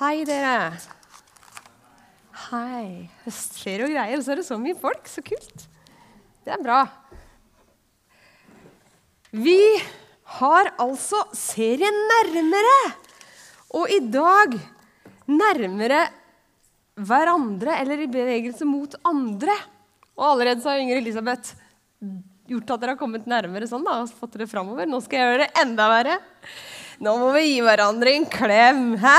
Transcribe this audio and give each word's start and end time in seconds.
Hei, 0.00 0.22
dere. 0.24 0.72
Hei. 2.46 3.10
Skjer 3.28 3.82
jo 3.82 3.88
greier, 3.90 4.16
og 4.16 4.22
så 4.24 4.32
er 4.32 4.40
det 4.40 4.46
så 4.46 4.56
mye 4.56 4.78
folk. 4.80 5.04
Så 5.04 5.20
kult. 5.20 5.66
Det 6.40 6.54
er 6.54 6.62
bra. 6.64 6.78
Vi 9.28 9.58
har 10.38 10.70
altså 10.80 11.20
serien 11.36 12.00
Nærmere. 12.14 12.78
Og 13.76 13.92
i 13.92 14.00
dag 14.00 14.56
nærmere 15.28 16.00
hverandre, 16.96 17.76
eller 17.84 18.00
i 18.00 18.08
bevegelse 18.08 18.64
mot 18.64 18.96
andre. 19.04 19.52
Og 20.16 20.30
allerede 20.30 20.64
så 20.64 20.72
har 20.72 20.80
Inger 20.80 21.04
Elisabeth 21.04 21.52
gjort 22.48 22.72
at 22.72 22.80
dere 22.80 22.96
har 22.96 23.04
kommet 23.04 23.28
nærmere 23.28 23.68
sånn 23.68 23.84
da, 23.84 24.00
og 24.00 24.16
fått 24.16 24.40
dere 24.40 24.48
framover. 24.48 24.88
Nå 24.88 25.04
skal 25.04 25.20
jeg 25.20 25.28
gjøre 25.28 25.44
det 25.44 25.54
enda 25.60 25.92
verre. 25.92 26.20
Nå 27.04 27.18
må 27.20 27.34
vi 27.36 27.50
gi 27.50 27.64
hverandre 27.68 28.16
en 28.16 28.30
klem. 28.40 28.86
Hæ? 29.04 29.18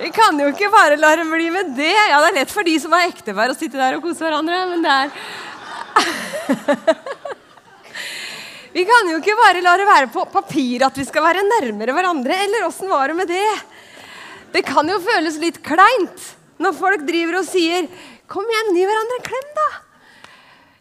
Vi 0.00 0.08
kan 0.16 0.32
jo 0.40 0.46
ikke 0.48 0.70
bare 0.72 0.96
la 0.96 1.10
dem 1.20 1.28
bli 1.34 1.50
med 1.52 1.74
det. 1.76 1.90
Ja, 1.92 2.22
det 2.24 2.30
er 2.30 2.38
lett 2.38 2.52
for 2.54 2.64
de 2.64 2.72
som 2.80 2.94
har 2.96 3.02
ektepar 3.04 3.52
å 3.52 3.56
sitte 3.56 3.76
der 3.76 3.98
og 3.98 4.04
kose 4.06 4.24
hverandre, 4.24 4.62
men 4.70 4.80
det 4.84 4.92
er 4.96 5.08
Vi 8.76 8.82
kan 8.86 9.08
jo 9.10 9.16
ikke 9.18 9.34
bare 9.36 9.60
la 9.64 9.72
det 9.76 9.86
være 9.88 10.08
på 10.14 10.24
papir 10.32 10.82
at 10.86 10.96
vi 10.96 11.04
skal 11.04 11.22
være 11.26 11.42
nærmere 11.44 11.92
hverandre. 11.92 12.34
Eller 12.46 12.66
åssen 12.68 12.88
var 12.88 13.08
det 13.10 13.16
med 13.18 13.28
det? 13.28 13.54
Det 14.54 14.62
kan 14.66 14.88
jo 14.88 15.00
føles 15.04 15.36
litt 15.42 15.58
kleint 15.66 16.36
når 16.60 16.72
folk 16.78 17.00
driver 17.08 17.34
og 17.40 17.46
sier 17.48 17.88
'Kom 18.30 18.46
igjen, 18.46 18.76
gi 18.78 18.84
hverandre 18.86 19.16
en 19.18 19.26
klem', 19.26 19.54
da. 19.56 19.68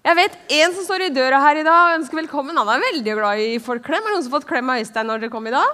Jeg 0.05 0.13
vet 0.19 0.33
en 0.59 0.71
som 0.75 0.83
står 0.85 1.01
i 1.07 1.15
døra 1.15 1.37
her 1.41 1.55
i 1.57 1.65
dag 1.65 1.81
og 1.87 1.95
ønsker 1.97 2.21
velkommen. 2.21 2.59
Han 2.61 2.69
er 2.69 2.85
veldig 2.85 3.13
glad 3.17 3.37
i 3.41 3.57
folk 3.57 3.81
klem. 3.83 4.05
Er 4.05 4.07
det 4.13 4.13
noen 4.13 4.23
som 4.23 4.31
har 4.31 4.39
fått 4.39 4.51
klem 4.51 4.69
av 4.69 4.77
Øystein 4.83 5.07
når 5.09 5.17
dere 5.23 5.33
kom 5.33 5.47
i 5.49 5.55
dag? 5.55 5.69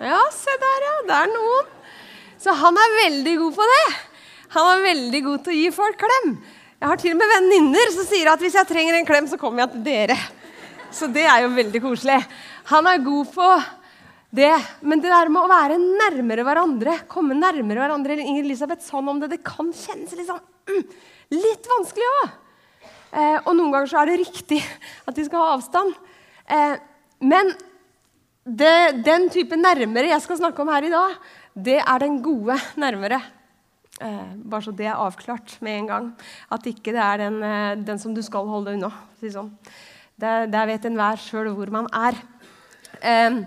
Ja, 0.00 0.22
se 0.32 0.52
der, 0.64 0.80
ja. 0.88 0.94
Det 1.10 1.16
er 1.20 1.28
noen. 1.36 1.66
Så 2.44 2.52
han 2.60 2.76
er 2.76 2.98
veldig 2.98 3.38
god 3.40 3.54
på 3.56 3.66
det. 3.70 3.84
Han 4.52 4.66
er 4.68 4.82
veldig 4.84 5.20
god 5.24 5.44
til 5.44 5.54
å 5.54 5.60
gi 5.62 5.70
folk 5.72 5.96
klem. 6.02 6.34
Jeg 6.76 6.90
har 6.90 7.00
til 7.00 7.14
og 7.14 7.20
med 7.22 7.30
venninner 7.32 7.92
som 7.94 8.04
sier 8.04 8.28
at 8.28 8.42
hvis 8.44 8.58
jeg 8.58 8.68
trenger 8.68 8.98
en 8.98 9.06
klem, 9.08 9.28
så 9.30 9.38
kommer 9.40 9.64
jeg 9.64 9.72
til 9.72 9.86
dere. 9.86 10.18
Så 10.92 11.08
det 11.10 11.24
er 11.24 11.46
jo 11.46 11.54
veldig 11.54 11.80
koselig. 11.80 12.18
Han 12.68 12.90
er 12.90 13.00
god 13.06 13.30
på 13.32 13.48
det. 14.36 14.52
Men 14.84 15.00
det 15.00 15.12
der 15.14 15.32
med 15.32 15.40
å 15.40 15.50
være 15.50 15.80
nærmere 15.80 16.44
hverandre, 16.44 16.98
komme 17.08 17.36
nærmere 17.38 17.80
hverandre 17.80 18.18
Inger 18.20 18.44
Elisabeth 18.44 18.84
sa 18.84 19.00
noe 19.00 19.16
om 19.16 19.22
det, 19.22 19.32
det 19.32 19.44
kan 19.46 19.70
kjennes 19.72 20.12
litt, 20.12 20.28
sånn, 20.28 20.42
mm, 20.68 20.82
litt 21.38 21.70
vanskelig 21.70 22.10
òg. 22.10 22.34
Eh, 23.14 23.38
og 23.38 23.54
noen 23.54 23.72
ganger 23.72 23.88
så 23.88 24.02
er 24.02 24.10
det 24.10 24.20
riktig 24.20 24.60
at 25.08 25.16
de 25.16 25.24
skal 25.24 25.40
ha 25.40 25.54
avstand. 25.56 25.96
Eh, 26.44 26.76
men 27.24 27.54
det, 28.44 29.00
den 29.06 29.30
type 29.32 29.56
nærmere 29.56 30.10
jeg 30.12 30.24
skal 30.26 30.42
snakke 30.42 30.60
om 30.60 30.72
her 30.74 30.84
i 30.84 30.92
dag, 30.92 31.16
det 31.54 31.78
er 31.78 32.02
den 32.02 32.18
gode 32.22 32.58
nærmere. 32.76 33.20
Eh, 34.02 34.34
bare 34.42 34.64
så 34.66 34.72
det 34.74 34.88
er 34.90 34.98
avklart 34.98 35.56
med 35.62 35.78
en 35.78 35.86
gang. 35.86 36.06
At 36.50 36.66
ikke 36.66 36.92
det 36.92 37.02
er 37.02 37.18
den, 37.22 37.42
eh, 37.42 37.74
den 37.78 37.98
som 37.98 38.14
du 38.14 38.22
skal 38.22 38.46
holde 38.46 38.74
unna. 38.74 38.90
Si 39.20 39.30
sånn. 39.30 39.52
Der, 40.18 40.46
der 40.50 40.66
vet 40.66 40.84
enhver 40.84 41.18
sjøl 41.18 41.52
hvor 41.54 41.70
man 41.70 41.86
er. 41.94 42.18
Eh, 43.00 43.44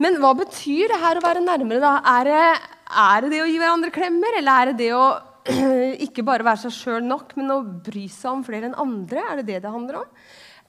men 0.00 0.16
hva 0.20 0.32
betyr 0.34 0.88
det 0.88 1.00
her 1.02 1.20
å 1.20 1.24
være 1.24 1.44
nærmere? 1.44 1.80
da? 1.80 2.00
Er 2.18 2.24
det, 2.24 2.40
er 2.88 3.20
det 3.20 3.30
det 3.34 3.42
å 3.44 3.50
gi 3.50 3.60
hverandre 3.60 3.92
klemmer, 3.92 4.38
eller 4.38 4.52
er 4.52 4.72
det 4.72 4.78
det 4.80 4.92
å 4.96 5.04
ikke 6.06 6.24
bare 6.24 6.46
være 6.46 6.64
seg 6.64 6.76
sjøl 6.76 7.04
nok, 7.04 7.36
men 7.36 7.52
å 7.52 7.60
bry 7.84 8.06
seg 8.08 8.32
om 8.32 8.44
flere 8.46 8.70
enn 8.70 8.78
andre? 8.80 9.26
Er 9.28 9.42
det 9.42 9.48
det 9.50 9.60
det 9.66 9.74
handler 9.76 10.00
om? 10.00 10.22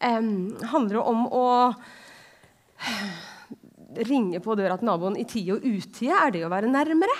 Eh, 0.03 0.19
handler 0.73 0.99
det 0.99 1.05
om 1.13 1.27
å 1.31 1.45
ringe 4.07 4.41
på 4.43 4.55
døra 4.57 4.77
til 4.79 4.89
naboen 4.89 5.17
i 5.19 5.25
tide 5.27 5.57
og 5.57 5.65
utide? 5.65 6.13
Er 6.15 6.33
det 6.33 6.45
å 6.47 6.51
være 6.53 6.71
nærmere? 6.71 7.17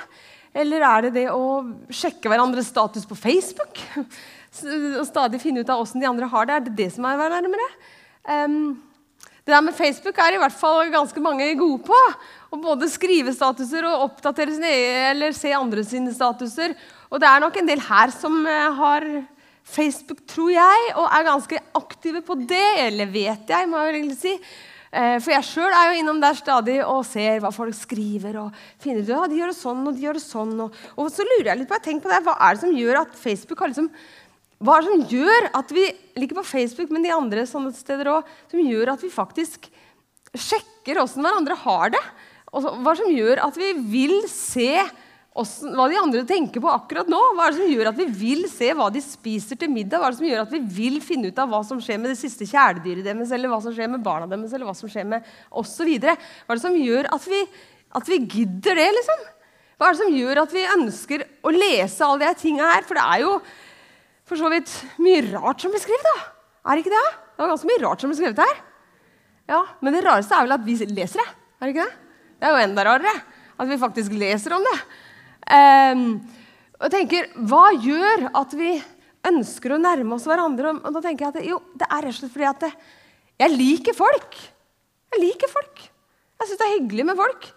Eller 0.54 0.86
er 0.86 1.06
det 1.08 1.14
det 1.16 1.28
å 1.34 1.64
sjekke 1.94 2.30
hverandres 2.30 2.70
status 2.70 3.08
på 3.10 3.18
Facebook? 3.18 3.82
Og 5.00 5.06
stadig 5.10 5.40
finne 5.42 5.64
ut 5.64 5.70
av 5.74 5.82
åssen 5.82 5.98
de 5.98 6.06
andre 6.06 6.28
har 6.30 6.46
det? 6.46 6.56
Er 6.56 6.66
det 6.68 6.74
det 6.78 6.90
som 6.94 7.08
er 7.10 7.18
å 7.18 7.22
være 7.24 7.40
nærmere? 7.42 7.70
Um, 8.30 8.76
det 9.44 9.52
der 9.52 9.64
med 9.66 9.76
Facebook 9.76 10.20
er 10.24 10.38
i 10.38 10.40
hvert 10.40 10.56
fall 10.56 10.92
ganske 10.94 11.20
mange 11.24 11.50
gode 11.60 11.82
på. 11.84 11.98
Å 12.54 12.60
både 12.62 12.88
skrive 12.88 13.34
statuser 13.36 13.84
og 13.90 14.06
oppdatere 14.06 14.54
sine 14.56 14.70
eller 15.10 15.34
se 15.36 15.52
andre 15.58 15.84
sine 15.84 16.14
statuser. 16.16 16.78
Og 17.12 17.20
det 17.20 17.28
er 17.28 17.42
nok 17.44 17.58
en 17.60 17.68
del 17.68 17.82
her 17.84 18.14
som 18.16 18.38
eh, 18.48 18.78
har 18.78 19.08
Facebook, 19.64 20.22
tror 20.30 20.54
jeg, 20.54 20.86
og 20.96 21.10
er 21.10 21.28
ganske 21.28 21.60
aktive 21.76 22.22
på 22.24 22.38
det. 22.40 22.70
Eller 22.86 23.12
vet 23.12 23.52
jeg, 23.52 23.68
må 23.68 23.82
jeg 23.82 23.90
vel 23.90 24.00
egentlig 24.00 24.22
si. 24.22 24.38
Eh, 24.94 25.16
for 25.18 25.34
jeg 25.34 25.46
sjøl 25.48 25.74
er 25.74 25.90
jo 25.90 26.02
innom 26.04 26.20
der 26.22 26.36
stadig 26.38 26.76
og 26.86 27.00
ser 27.10 27.40
hva 27.42 27.50
folk 27.54 27.74
skriver. 27.74 28.38
og 28.44 28.58
finner 28.82 29.02
ut, 29.02 29.10
ja, 29.10 29.22
de 29.30 29.40
gjør 29.40 29.50
det 29.50 29.58
sånn, 29.58 29.88
og 29.90 29.96
de 29.96 30.06
gjør 30.06 30.20
det 30.20 30.26
sånn. 30.26 30.52
Og, 30.68 30.82
og 30.94 31.10
så 31.10 31.26
lurer 31.26 31.50
jeg 31.50 31.62
litt 31.62 31.72
på, 31.72 31.80
jeg 31.80 31.88
tenker 31.88 32.06
på 32.06 32.14
det, 32.14 32.20
Hva 32.28 32.36
er 32.38 32.54
det 32.54 32.62
som 32.62 32.76
gjør 32.78 33.00
at 33.02 33.16
Facebook 33.18 33.64
har 33.64 33.74
liksom 33.74 33.90
hva 34.64 34.78
er 34.78 34.86
det 34.86 34.92
som 34.94 35.10
gjør 35.12 35.46
at 35.60 35.72
vi 35.76 35.82
ikke 36.24 36.38
på 36.38 36.46
Facebook, 36.48 36.92
men 36.94 37.04
de 37.04 37.10
andre 37.12 37.42
sånne 37.50 37.74
steder 37.76 38.08
også, 38.08 38.36
som 38.54 38.62
gjør 38.64 38.94
at 38.94 39.02
vi 39.04 39.10
faktisk 39.12 39.66
sjekker 40.40 41.02
åssen 41.02 41.26
hverandre 41.26 41.58
har 41.66 41.92
det? 41.92 42.04
Og 42.56 42.70
hva 42.86 42.94
som 42.96 43.10
gjør 43.12 43.42
at 43.44 43.58
vi 43.60 43.74
vil 43.92 44.22
se 44.32 44.78
hva 45.34 45.88
de 45.90 45.98
andre 45.98 46.22
tenker 46.30 46.62
på 46.62 46.70
akkurat 46.70 47.08
nå? 47.10 47.20
Hva 47.34 47.48
er 47.48 47.56
det 47.56 47.64
som 47.64 47.72
gjør 47.72 47.88
at 47.90 47.98
vi 47.98 48.06
vil 48.06 48.44
se 48.52 48.68
hva 48.78 48.86
de 48.94 49.02
spiser 49.02 49.58
til 49.58 49.72
middag? 49.74 49.98
Hva 49.98 50.12
er 50.12 50.14
det 50.14 50.20
som 50.20 50.28
gjør 50.28 50.42
at 50.44 50.52
vi 50.54 50.60
vil 50.76 51.00
finne 51.02 51.32
ut 51.32 51.40
av 51.42 51.50
hva 51.50 51.62
som 51.66 51.80
skjer 51.82 51.98
med 52.02 52.14
det 52.14 52.20
siste 52.20 52.46
kjæledyret 52.52 53.08
deres, 53.08 53.34
eller 53.34 53.50
hva 53.50 53.58
som 53.64 53.74
skjer 53.74 53.90
med 53.90 54.04
barna 54.06 54.28
deres, 54.30 54.54
eller 54.54 54.70
hva 54.70 54.76
som 54.78 54.92
skjer 54.92 55.08
med 55.10 55.26
oss 55.50 55.74
osv.? 55.74 55.90
Hva 56.04 56.14
er 56.14 56.60
det 56.60 56.66
som 56.66 56.78
gjør 56.78 57.10
at 57.18 57.26
vi, 57.32 57.40
at 57.98 58.12
vi 58.14 58.20
gidder 58.22 58.78
det, 58.78 58.88
liksom? 59.00 59.24
Hva 59.82 59.90
er 59.90 59.96
det 59.96 60.02
som 60.04 60.18
gjør 60.20 60.42
at 60.44 60.54
vi 60.54 60.66
ønsker 60.76 61.26
å 61.42 61.54
lese 61.56 62.06
alle 62.06 62.30
de 62.30 62.42
tinga 62.44 62.68
her? 62.70 62.86
For 62.86 63.00
det 63.00 63.06
er 63.16 63.24
jo 63.24 63.32
for 64.30 64.40
så 64.40 64.52
vidt 64.54 64.76
mye 65.02 65.24
rart 65.32 65.66
som 65.66 65.74
blir 65.74 65.82
skrevet, 65.82 66.12
da. 66.14 66.30
Er 66.64 66.78
det 66.78 66.86
ikke 66.86 66.94
det? 66.94 67.08
Det 67.34 67.42
er 67.44 67.56
ganske 67.56 67.72
mye 67.72 67.82
rart 67.82 68.04
som 68.04 68.14
blir 68.14 68.20
skrevet 68.22 68.44
her. 68.44 68.62
Ja, 69.50 69.64
Men 69.82 69.98
det 69.98 70.04
rareste 70.06 70.38
er 70.38 70.46
vel 70.46 70.56
at 70.56 70.68
vi 70.68 70.78
leser 70.94 71.20
det. 71.20 71.32
Er 71.58 71.66
det 71.66 71.74
ikke 71.74 71.88
det? 71.88 71.98
Det 72.38 72.48
er 72.48 72.54
jo 72.54 72.68
enda 72.68 72.86
rarere 72.86 73.16
at 73.58 73.70
vi 73.70 73.82
faktisk 73.82 74.14
leser 74.16 74.56
om 74.56 74.64
det. 74.70 74.78
Um, 75.44 76.04
og 76.80 76.92
tenker, 76.94 77.30
Hva 77.48 77.74
gjør 77.76 78.30
at 78.40 78.54
vi 78.56 78.76
ønsker 79.28 79.76
å 79.76 79.82
nærme 79.82 80.16
oss 80.16 80.28
hverandre? 80.28 80.76
Og 80.80 80.96
da 80.96 81.02
tenker 81.04 81.28
jeg 81.28 81.34
at 81.34 81.50
jo, 81.50 81.60
Det 81.76 81.88
er 81.90 82.06
rett 82.06 82.16
og 82.16 82.20
slett 82.22 82.36
fordi 82.36 82.50
at 82.50 82.64
det, 82.64 82.72
jeg 83.44 83.56
liker 83.58 83.98
folk. 83.98 84.38
Jeg 85.14 85.22
liker 85.24 85.52
folk. 85.52 85.84
Jeg 86.40 86.50
syns 86.50 86.60
det 86.62 86.68
er 86.68 86.76
hyggelig 86.78 87.08
med 87.10 87.20
folk. 87.20 87.48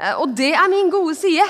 Uh, 0.00 0.14
og 0.24 0.34
det 0.38 0.52
er 0.56 0.72
min 0.72 0.92
gode 0.92 1.16
side. 1.18 1.46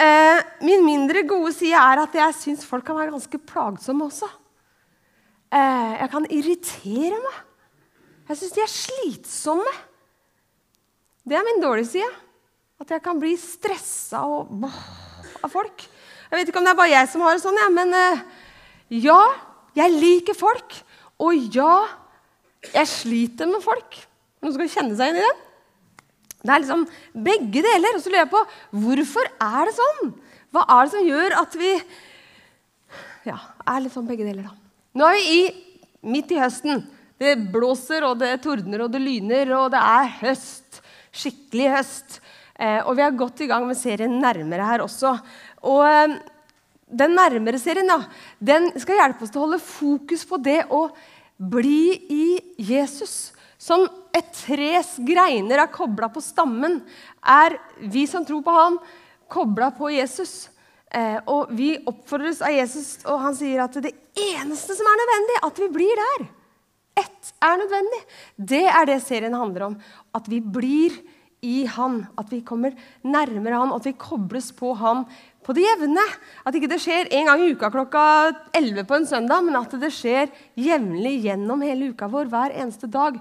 Uh, 0.00 0.38
min 0.64 0.84
mindre 0.86 1.26
gode 1.28 1.52
side 1.52 1.76
er 1.76 2.04
at 2.04 2.14
jeg 2.16 2.38
syns 2.38 2.64
folk 2.66 2.86
kan 2.86 2.96
være 2.96 3.12
ganske 3.12 3.42
plagsomme 3.50 4.06
også. 4.06 4.28
Uh, 5.50 5.96
jeg 5.98 6.10
kan 6.12 6.28
irritere 6.30 7.18
meg. 7.18 7.38
Jeg 8.30 8.38
syns 8.38 8.54
de 8.54 8.62
er 8.62 8.70
slitsomme. 8.70 9.72
Det 11.26 11.36
er 11.36 11.46
min 11.46 11.62
dårlige 11.62 11.90
side. 11.96 12.10
At 12.80 12.94
jeg 12.94 13.02
kan 13.04 13.18
bli 13.20 13.34
stressa 13.36 14.22
av 14.24 15.50
folk. 15.52 15.84
Jeg 16.30 16.38
vet 16.38 16.50
ikke 16.50 16.60
om 16.62 16.66
det 16.66 16.72
er 16.72 16.78
bare 16.78 16.94
jeg 16.94 17.10
som 17.12 17.24
har 17.26 17.36
det 17.36 17.42
sånn, 17.42 17.58
ja, 17.60 17.68
men 17.74 17.92
uh, 17.92 18.22
ja, 18.94 19.20
jeg 19.76 19.96
liker 19.98 20.38
folk. 20.38 20.78
Og 21.20 21.52
ja, 21.52 21.74
jeg 22.70 22.88
sliter 22.88 23.50
med 23.50 23.60
folk. 23.64 23.98
Noen 24.40 24.56
skal 24.56 24.72
kjenne 24.72 24.96
seg 24.96 25.12
inn 25.12 25.20
i 25.20 25.26
den? 25.26 25.42
Det 26.40 26.54
er 26.54 26.62
liksom 26.62 26.86
begge 27.26 27.64
deler. 27.66 27.98
Og 27.98 28.00
så 28.00 28.12
lurer 28.12 28.22
jeg 28.22 28.32
på 28.32 28.44
hvorfor 28.86 29.28
er 29.28 29.68
det 29.68 29.76
sånn? 29.76 30.14
Hva 30.50 30.64
er 30.64 30.86
det 30.86 30.94
som 30.94 31.10
gjør 31.10 31.36
at 31.42 31.58
vi 31.60 31.74
ja, 33.28 33.36
er 33.68 33.84
litt 33.84 33.94
sånn 33.94 34.08
begge 34.08 34.24
deler, 34.24 34.48
da? 34.48 34.56
Nå 34.96 35.06
er 35.06 35.18
vi 35.18 35.36
i, 35.36 35.42
midt 36.10 36.32
i 36.32 36.40
høsten. 36.40 36.82
Det 37.20 37.36
blåser, 37.52 38.06
og 38.08 38.16
det 38.22 38.32
tordner, 38.42 38.86
og 38.86 38.94
det 38.94 39.02
lyner, 39.04 39.52
og 39.58 39.68
det 39.74 39.84
er 39.84 40.12
høst. 40.22 40.80
Skikkelig 41.12 41.68
høst. 41.76 42.20
Eh, 42.60 42.80
og 42.84 42.92
vi 42.98 43.04
har 43.06 43.16
gått 43.16 43.40
i 43.40 43.48
gang 43.48 43.64
med 43.68 43.78
serien 43.78 44.18
Nærmere 44.20 44.66
her 44.68 44.84
også. 44.84 45.14
Og 45.64 45.80
eh, 45.88 46.18
den 46.90 47.14
Nærmere-serien 47.16 47.88
da, 47.88 48.02
den 48.36 48.68
skal 48.82 49.00
hjelpe 49.00 49.24
oss 49.24 49.32
til 49.32 49.40
å 49.40 49.46
holde 49.46 49.62
fokus 49.64 50.26
på 50.28 50.40
det 50.44 50.62
å 50.68 50.84
bli 51.40 51.84
i 52.12 52.24
Jesus. 52.60 53.32
Som 53.60 53.86
et 54.16 54.28
tres 54.34 54.96
greiner 55.06 55.62
er 55.62 55.72
kobla 55.72 56.10
på 56.12 56.22
stammen, 56.24 56.80
er 57.20 57.56
vi 57.80 58.06
som 58.10 58.26
tror 58.28 58.42
på 58.44 58.56
ham, 58.56 58.80
kobla 59.30 59.70
på 59.76 59.92
Jesus. 59.94 60.50
Eh, 60.90 61.16
og 61.30 61.52
vi 61.56 61.76
oppfordres 61.86 62.42
av 62.44 62.52
Jesus, 62.56 62.98
og 63.06 63.22
han 63.22 63.36
sier 63.38 63.62
at 63.64 63.78
det 63.80 63.94
eneste 64.18 64.76
som 64.76 64.88
er 64.90 65.00
nødvendig, 65.00 65.38
at 65.48 65.62
vi 65.62 65.70
blir 65.78 66.02
der. 66.02 66.26
Ett 67.00 67.32
er 67.46 67.60
nødvendig. 67.62 68.02
Det 68.36 68.66
er 68.66 68.88
det 68.90 68.98
serien 69.04 69.36
handler 69.38 69.70
om. 69.70 69.78
At 70.16 70.28
vi 70.28 70.42
blir 70.42 70.96
i 71.42 71.64
Han. 71.66 72.02
At 72.20 72.32
vi 72.32 72.42
kommer 72.46 72.76
nærmere 73.02 73.60
Han, 73.60 73.74
at 73.76 73.86
vi 73.88 73.96
kobles 73.98 74.50
på 74.56 74.74
Han 74.80 75.04
på 75.44 75.56
det 75.56 75.64
jevne. 75.64 76.04
At 76.46 76.56
ikke 76.56 76.70
det 76.70 76.80
skjer 76.82 77.10
en 77.10 77.30
gang 77.30 77.44
i 77.44 77.52
uka 77.54 77.72
klokka 77.72 78.04
11 78.56 78.84
på 78.88 78.98
en 78.98 79.08
søndag, 79.08 79.44
men 79.46 79.58
at 79.60 79.74
det 79.80 79.92
skjer 79.94 80.30
jevnlig 80.58 81.20
gjennom 81.26 81.64
hele 81.64 81.92
uka 81.94 82.10
vår, 82.10 82.30
hver 82.32 82.56
eneste 82.60 82.90
dag. 82.90 83.18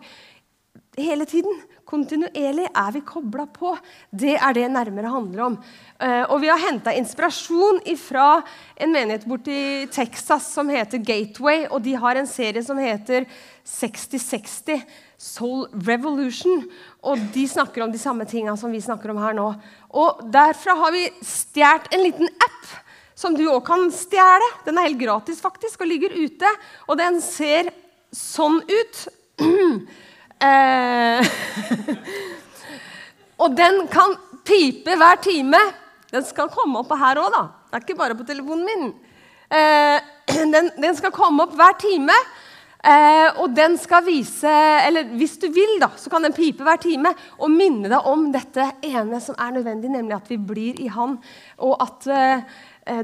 Hele 1.00 1.28
tiden 1.30 1.62
Kontinuerlig 1.90 2.68
er 2.68 2.92
vi 2.94 3.02
kobla 3.02 3.48
på. 3.50 3.72
Det 4.14 4.36
er 4.38 4.54
det 4.54 4.68
nærmere 4.70 5.10
handler 5.10 5.46
om. 5.48 5.56
Eh, 5.98 6.22
og 6.30 6.38
vi 6.44 6.52
har 6.52 6.62
henta 6.62 6.94
inspirasjon 6.94 7.82
fra 7.98 8.44
en 8.78 8.94
menighet 8.94 9.26
borti 9.26 9.88
Texas 9.90 10.52
som 10.54 10.70
heter 10.70 11.02
Gateway. 11.02 11.66
Og 11.72 11.82
de 11.82 11.96
har 11.98 12.20
en 12.20 12.30
serie 12.30 12.62
som 12.64 12.78
heter 12.78 13.26
6060 13.66 14.86
Soul 15.18 15.66
Revolution. 15.88 16.68
Og 17.08 17.20
de 17.34 17.46
snakker 17.48 17.84
om 17.84 17.92
de 17.92 18.00
samme 18.02 18.26
tinga 18.28 18.56
som 18.60 18.72
vi 18.72 18.82
snakker 18.84 19.14
om 19.14 19.20
her 19.24 19.36
nå. 19.38 19.48
Og 19.96 20.24
derfra 20.34 20.76
har 20.82 20.92
vi 20.96 21.06
stjålet 21.24 21.94
en 21.96 22.04
liten 22.04 22.32
app 22.44 22.74
som 23.20 23.36
du 23.36 23.46
òg 23.52 23.62
kan 23.68 23.88
stjele. 23.92 24.48
Den 24.66 24.80
er 24.80 24.90
helt 24.90 25.00
gratis 25.00 25.40
faktisk, 25.44 25.82
og 25.82 25.90
ligger 25.92 26.16
ute. 26.16 26.52
Og 26.88 27.00
den 27.00 27.20
ser 27.24 27.72
sånn 28.16 28.62
ut. 28.64 29.08
Eh, 30.40 31.26
og 33.44 33.58
den 33.58 33.82
kan 33.92 34.14
pipe 34.48 34.94
hver 34.96 35.18
time. 35.20 35.60
Den 36.14 36.24
skal 36.24 36.48
komme 36.54 36.80
opp 36.80 36.94
her 36.96 37.20
òg, 37.20 37.28
da. 37.34 37.42
Det 37.68 37.76
er 37.76 37.84
ikke 37.84 37.98
bare 38.00 38.16
på 38.16 38.24
telefonen 38.30 38.64
min. 38.70 38.94
Eh, 39.52 39.98
den, 40.54 40.70
den, 40.80 40.96
skal 40.96 41.12
komme 41.12 41.44
opp 41.44 41.58
hver 41.60 41.76
time. 41.82 42.16
Eh, 42.80 43.40
og 43.44 43.52
den 43.52 43.74
skal 43.76 44.06
vise 44.06 44.48
Eller 44.88 45.10
hvis 45.20 45.34
du 45.42 45.50
vil, 45.52 45.74
da, 45.82 45.90
så 46.00 46.08
kan 46.08 46.24
den 46.24 46.32
pipe 46.32 46.64
hver 46.64 46.80
time 46.80 47.12
og 47.36 47.52
minne 47.52 47.90
deg 47.92 48.08
om 48.08 48.30
dette 48.32 48.70
ene 48.88 49.20
som 49.20 49.36
er 49.36 49.58
nødvendig, 49.58 49.92
nemlig 49.92 50.16
at 50.16 50.32
vi 50.32 50.38
blir 50.40 50.80
i 50.80 50.88
Han. 50.96 51.18
Og 51.60 51.76
at 51.84 52.08
eh, 52.08 52.46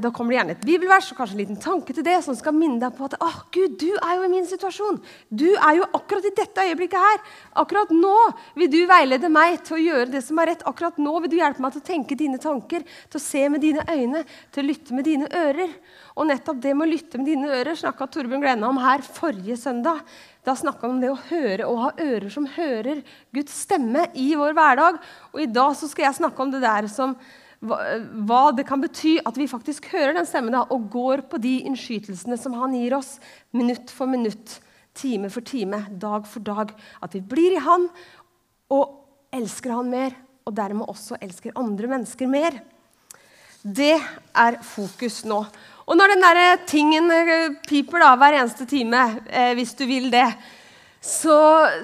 da 0.02 0.10
kommer 0.10 0.32
det 0.32 0.38
gjerne 0.38 0.54
et 0.56 0.64
bibelvers 0.66 1.08
og 1.12 1.18
kanskje 1.20 1.36
en 1.36 1.40
liten 1.42 1.58
tanke 1.62 1.94
til 1.94 2.02
det 2.06 2.16
som 2.24 2.34
skal 2.34 2.54
minne 2.56 2.80
deg 2.82 2.94
på 2.96 3.06
at 3.06 3.14
oh, 3.22 3.36
Gud, 3.54 3.76
du 3.78 3.92
er 3.94 4.16
jo 4.18 4.24
i 4.26 4.30
min 4.32 4.48
situasjon. 4.48 4.98
Du 5.30 5.46
er 5.52 5.76
jo 5.78 5.86
akkurat 5.94 6.26
i 6.26 6.32
dette 6.34 6.64
øyeblikket 6.64 6.98
her. 6.98 7.20
Akkurat 7.62 7.92
nå 7.94 8.14
vil 8.58 8.70
du 8.72 8.80
veilede 8.88 9.30
meg 9.30 9.60
til 9.66 9.76
å 9.76 9.82
gjøre 9.84 10.08
det 10.16 10.24
som 10.26 10.40
er 10.42 10.50
rett. 10.50 10.64
Akkurat 10.66 10.98
nå 10.98 11.12
vil 11.22 11.30
du 11.30 11.38
hjelpe 11.38 11.62
meg 11.62 11.76
til 11.76 11.84
å 11.84 11.86
tenke 11.86 12.18
dine 12.18 12.40
tanker, 12.42 12.82
til 12.82 13.20
å 13.20 13.22
se 13.22 13.44
med 13.52 13.62
dine 13.62 13.86
øyne, 13.92 14.24
til 14.50 14.64
å 14.64 14.66
lytte 14.72 14.96
med 14.96 15.06
dine 15.06 15.30
ører. 15.30 15.78
Og 16.16 16.30
nettopp 16.32 16.60
det 16.64 16.74
med 16.74 16.88
å 16.88 16.92
lytte 16.96 17.22
med 17.22 17.30
dine 17.30 17.54
ører 17.60 17.78
snakka 17.78 18.10
Torbjørn 18.10 18.42
Glenna 18.42 18.72
om 18.72 18.82
her 18.82 19.06
forrige 19.06 19.60
søndag. 19.60 20.02
Da 20.46 20.54
snakka 20.58 20.86
han 20.86 20.96
om 20.96 21.02
det 21.02 21.14
å 21.14 21.22
høre 21.30 21.66
og 21.70 21.82
ha 21.84 21.94
ører 22.00 22.30
som 22.32 22.46
hører 22.56 23.02
Guds 23.34 23.54
stemme 23.66 24.08
i 24.18 24.30
vår 24.38 24.56
hverdag. 24.56 25.02
Og 25.34 25.42
i 25.42 25.50
dag 25.50 25.74
så 25.78 25.90
skal 25.90 26.08
jeg 26.08 26.22
snakke 26.22 26.42
om 26.42 26.54
det 26.54 26.62
der 26.64 26.88
som 26.90 27.14
hva, 27.66 28.42
det 28.56 28.66
kan 28.68 28.82
bety 28.82 29.16
at 29.26 29.38
vi 29.38 29.48
faktisk 29.50 29.88
hører 29.92 30.16
den 30.16 30.28
stemmen 30.28 30.56
og 30.58 30.88
går 30.92 31.26
på 31.30 31.40
de 31.42 31.58
innskytelsene 31.68 32.38
som 32.40 32.56
han 32.60 32.76
gir 32.76 32.96
oss, 32.98 33.16
minutt 33.56 33.92
for 33.92 34.10
minutt, 34.10 34.58
time 34.96 35.30
for 35.32 35.44
time, 35.44 35.84
dag 35.90 36.28
for 36.28 36.44
dag. 36.44 36.72
At 37.04 37.16
vi 37.16 37.24
blir 37.24 37.56
i 37.56 37.64
han 37.64 37.88
og 38.72 39.02
elsker 39.36 39.74
han 39.76 39.90
mer, 39.92 40.16
og 40.46 40.54
dermed 40.56 40.88
også 40.88 41.18
elsker 41.22 41.56
andre 41.58 41.90
mennesker 41.90 42.30
mer. 42.30 42.60
Det 43.66 43.96
er 43.98 44.60
fokus 44.62 45.24
nå. 45.26 45.40
Og 45.86 45.98
når 45.98 46.14
den 46.14 46.22
der 46.22 46.60
tingen 46.66 47.10
eh, 47.14 47.56
piper 47.66 48.02
da, 48.02 48.12
hver 48.18 48.38
eneste 48.40 48.66
time, 48.70 49.02
eh, 49.26 49.52
hvis 49.58 49.74
du 49.78 49.84
vil 49.86 50.06
det, 50.12 50.28
så, 51.02 51.38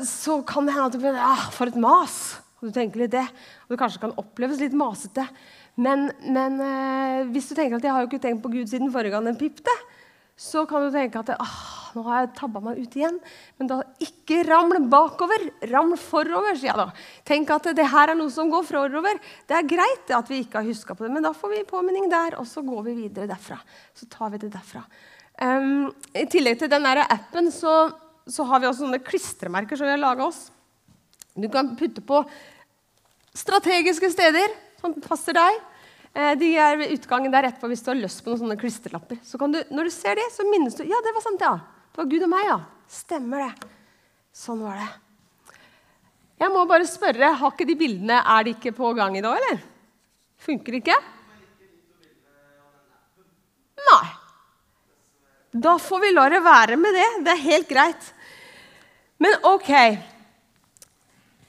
så, 0.07 0.41
kan 0.47 0.67
det 0.67 0.75
hende 0.75 0.89
at 0.89 0.95
du 0.95 1.03
blir 1.03 1.19
ah, 1.19 1.51
For 1.55 1.71
et 1.71 1.79
mas! 1.79 2.39
Og 2.59 2.71
du 2.71 2.75
tenker 2.75 3.03
litt 3.03 3.15
det. 3.15 3.25
Og 3.67 3.75
det 3.75 3.79
kanskje 3.81 4.03
kan 4.03 4.15
oppleves 4.19 4.61
litt 4.63 4.75
masete. 4.79 5.25
Men, 5.81 6.11
men 6.29 6.59
eh, 6.61 7.21
hvis 7.33 7.49
du 7.49 7.57
tenker 7.57 7.79
at 7.79 7.87
jeg 7.87 7.95
har 7.95 8.05
jo 8.05 8.11
ikke 8.11 8.21
tenkt 8.23 8.43
på 8.45 8.53
Gud 8.53 8.69
siden 8.69 8.93
forrige 8.93 9.15
gang 9.15 9.29
den 9.31 9.39
pipte, 9.41 9.73
så 10.37 10.65
kan 10.69 10.85
du 10.85 10.93
tenke 10.93 11.21
at 11.21 11.33
ah, 11.37 11.93
nå 11.95 12.03
har 12.07 12.23
jeg 12.23 12.33
tabba 12.39 12.61
meg 12.65 12.81
ut 12.81 12.95
igjen. 12.97 13.19
Men 13.61 13.71
da 13.71 13.79
ikke 14.03 14.43
raml 14.49 14.81
bakover, 14.93 15.45
raml 15.71 15.97
forover, 16.01 16.57
sier 16.57 16.73
jeg 16.73 16.81
da. 16.81 16.87
Tenk 17.29 17.53
at 17.55 17.71
det 17.77 17.89
her 17.93 18.13
er 18.13 18.19
noe 18.19 18.33
som 18.33 18.51
går 18.53 18.65
forover. 18.69 19.21
Det 19.49 19.57
er 19.59 19.69
greit 19.69 20.13
at 20.17 20.33
vi 20.33 20.43
ikke 20.43 20.61
har 20.61 20.69
huska 20.69 20.97
på 20.97 21.07
det, 21.07 21.13
men 21.15 21.25
da 21.25 21.35
får 21.37 21.55
vi 21.55 21.67
påminning 21.69 22.09
der, 22.13 22.39
og 22.41 22.49
så 22.49 22.65
går 22.67 22.89
vi 22.89 22.97
videre 23.05 23.31
derfra. 23.31 23.61
Så 23.97 24.09
tar 24.13 24.33
vi 24.33 24.41
det 24.43 24.53
derfra. 24.55 24.85
Um, 25.43 25.93
I 26.17 26.27
tillegg 26.31 26.59
til 26.61 26.71
den 26.73 26.85
der 26.85 27.05
appen 27.07 27.49
så, 27.55 27.93
så 28.29 28.45
har 28.49 28.61
vi 28.61 28.69
også 28.69 28.85
sånne 28.85 29.01
klistremerker 29.05 29.79
som 29.79 29.89
vi 29.89 29.95
har 29.95 30.03
laga 30.03 30.27
oss. 30.27 30.47
Du 31.33 31.49
kan 31.53 31.73
putte 31.79 32.05
på 32.05 32.21
strategiske 33.33 34.11
steder 34.13 34.53
som 34.83 34.97
passer 35.05 35.37
deg. 35.39 35.61
Eh, 36.13 36.33
de 36.41 36.51
er 36.61 36.77
ved 36.81 36.97
utgangen 36.99 37.33
der 37.33 37.49
etterpå 37.49 37.71
hvis 37.71 37.85
du 37.85 37.93
har 37.93 38.01
lyst 38.01 38.21
på 38.25 38.33
noen 38.33 38.43
sånne 38.43 38.59
klisterlapper. 38.61 39.21
Så 39.25 39.39
du, 39.41 39.61
når 39.73 39.89
du 39.89 39.95
ser 39.95 40.19
de, 40.19 40.27
så 40.35 40.47
minnes 40.49 40.77
du 40.77 40.85
ja, 40.85 40.99
det 41.05 41.15
var 41.17 41.25
sant, 41.25 41.45
ja. 41.45 41.55
Det 41.93 42.03
var 42.03 42.11
Gud 42.11 42.27
og 42.27 42.33
meg, 42.33 42.49
ja. 42.49 42.59
Stemmer 42.93 43.47
det. 43.47 43.71
Sånn 44.37 44.61
var 44.65 44.81
det. 44.81 44.91
Jeg 46.43 46.51
må 46.51 46.65
bare 46.67 46.89
spørre, 46.89 47.35
har 47.39 47.53
ikke 47.55 47.69
de 47.69 47.79
bildene, 47.79 48.19
Er 48.19 48.45
de 48.45 48.57
ikke 48.57 48.75
på 48.75 48.93
gang 48.99 49.17
i 49.17 49.23
dag, 49.23 49.39
eller? 49.39 49.61
Funker 50.43 50.75
det 50.75 50.83
ikke? 50.83 50.99
Nei. 53.83 54.07
Da 55.53 55.77
får 55.79 56.01
vi 56.03 56.11
la 56.15 56.29
det 56.33 56.41
være 56.43 56.79
med 56.81 56.97
det. 56.97 57.09
Det 57.27 57.35
er 57.35 57.45
helt 57.45 57.69
greit. 57.69 58.09
Men 59.23 59.37
OK. 59.47 59.71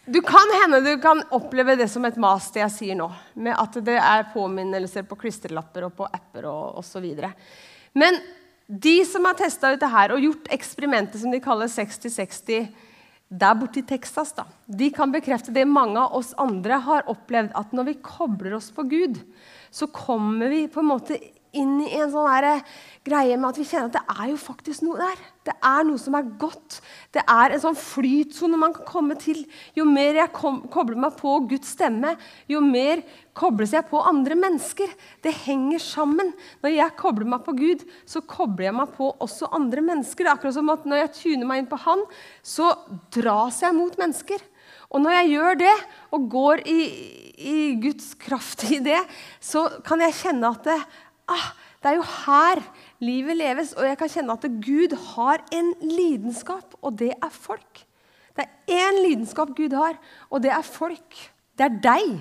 Du 0.06 0.22
kan 0.22 0.50
hende 0.62 0.82
du 0.84 0.98
kan 1.02 1.24
oppleve 1.32 1.78
det 1.80 1.88
som 1.88 2.04
et 2.06 2.18
mas, 2.20 2.50
det 2.52 2.60
jeg 2.60 2.76
sier 2.76 2.98
nå. 3.00 3.08
Med 3.40 3.56
at 3.56 3.78
det 3.86 3.96
er 3.96 4.26
påminnelser 4.34 5.06
på 5.08 5.16
klistrelapper 5.22 5.88
og 5.88 5.94
på 5.96 6.08
apper 6.08 6.48
og 6.52 6.82
osv. 6.82 7.06
Men 7.96 8.18
de 8.68 8.98
som 9.08 9.24
har 9.28 9.38
testa 9.40 9.72
ut 9.72 9.80
det 9.80 9.92
her 9.92 10.12
og 10.12 10.24
gjort 10.24 10.50
eksperimentet 10.52 11.22
som 11.22 11.32
de 11.32 11.40
kaller 11.44 11.72
60-60 11.72 12.68
der 13.34 13.56
borte 13.58 13.80
i 13.82 13.86
Texas, 13.88 14.34
da, 14.38 14.44
de 14.68 14.92
kan 14.94 15.10
bekrefte 15.14 15.54
det 15.56 15.64
mange 15.66 15.98
av 15.98 16.14
oss 16.20 16.36
andre 16.38 16.78
har 16.86 17.08
opplevd. 17.10 17.54
At 17.58 17.72
når 17.74 17.88
vi 17.88 18.02
kobler 18.06 18.58
oss 18.60 18.68
på 18.76 18.86
Gud, 18.92 19.18
så 19.74 19.88
kommer 19.90 20.52
vi 20.52 20.68
på 20.70 20.84
en 20.84 20.92
måte 20.92 21.18
inn 21.54 21.80
i 21.82 21.96
en 21.98 22.12
sånn 22.12 22.62
greie 23.08 23.38
med 23.40 23.50
at 23.50 23.62
vi 23.62 23.66
kjenner 23.70 23.90
at 23.90 23.98
det 23.98 24.20
er 24.20 24.30
jo 24.34 24.38
faktisk 24.42 24.86
noe 24.86 25.00
der. 25.00 25.24
Det 25.44 25.54
er 25.60 25.84
noe 25.84 26.00
som 26.00 26.16
er 26.16 26.30
godt. 26.40 26.78
Det 27.12 27.24
er 27.28 27.54
en 27.54 27.62
sånn 27.64 27.78
flytsone 27.78 28.60
man 28.60 28.76
kan 28.76 28.88
komme 28.88 29.18
til. 29.20 29.42
Jo 29.76 29.84
mer 29.90 30.16
jeg 30.22 30.32
kobler 30.34 31.00
meg 31.04 31.18
på 31.20 31.36
Guds 31.50 31.74
stemme, 31.76 32.14
jo 32.48 32.62
mer 32.64 33.04
kobles 33.36 33.74
jeg 33.76 33.88
på 33.90 34.00
andre 34.08 34.38
mennesker. 34.40 34.94
Det 35.26 35.34
henger 35.44 35.84
sammen. 35.84 36.32
Når 36.64 36.76
jeg 36.78 36.96
kobler 37.00 37.28
meg 37.36 37.44
på 37.44 37.56
Gud, 37.58 37.84
så 38.08 38.24
kobler 38.24 38.70
jeg 38.70 38.78
meg 38.78 38.96
på 38.96 39.10
også 39.24 39.52
andre 39.56 39.84
mennesker. 39.84 40.24
Det 40.24 40.32
er 40.32 40.38
akkurat 40.38 40.58
som 40.58 40.72
at 40.74 40.88
Når 40.88 41.04
jeg 41.04 41.14
tuner 41.20 41.50
meg 41.50 41.64
inn 41.64 41.72
på 41.72 41.82
Han, 41.84 42.06
så 42.44 42.72
dras 43.12 43.62
jeg 43.66 43.76
mot 43.76 44.00
mennesker. 44.00 44.42
Og 44.94 45.02
når 45.02 45.18
jeg 45.18 45.32
gjør 45.34 45.60
det, 45.60 45.76
og 46.14 46.30
går 46.30 46.64
i, 46.70 46.80
i 47.36 47.58
Guds 47.82 48.14
kraft 48.22 48.64
i 48.70 48.80
det, 48.84 49.00
så 49.42 49.66
kan 49.86 50.04
jeg 50.06 50.20
kjenne 50.22 50.54
at 50.54 50.68
det, 50.70 50.80
ah, 51.34 51.48
det 51.82 51.92
er 51.92 51.98
jo 51.98 52.06
her 52.24 52.62
livet 53.04 53.38
leves. 53.40 53.74
Og 53.78 53.88
jeg 53.88 54.00
kan 54.00 54.12
kjenne 54.12 54.36
at 54.38 54.48
Gud 54.64 54.96
har 55.14 55.44
en 55.56 55.74
lidenskap, 55.84 56.76
og 56.82 56.98
det 57.02 57.12
er 57.14 57.34
folk. 57.34 57.84
Det 58.34 58.46
er 58.48 58.74
én 58.74 59.02
lidenskap 59.04 59.54
Gud 59.58 59.76
har, 59.78 60.00
og 60.30 60.42
det 60.44 60.52
er 60.54 60.66
folk. 60.66 61.18
Det 61.54 61.68
er 61.68 61.82
deg, 61.84 62.16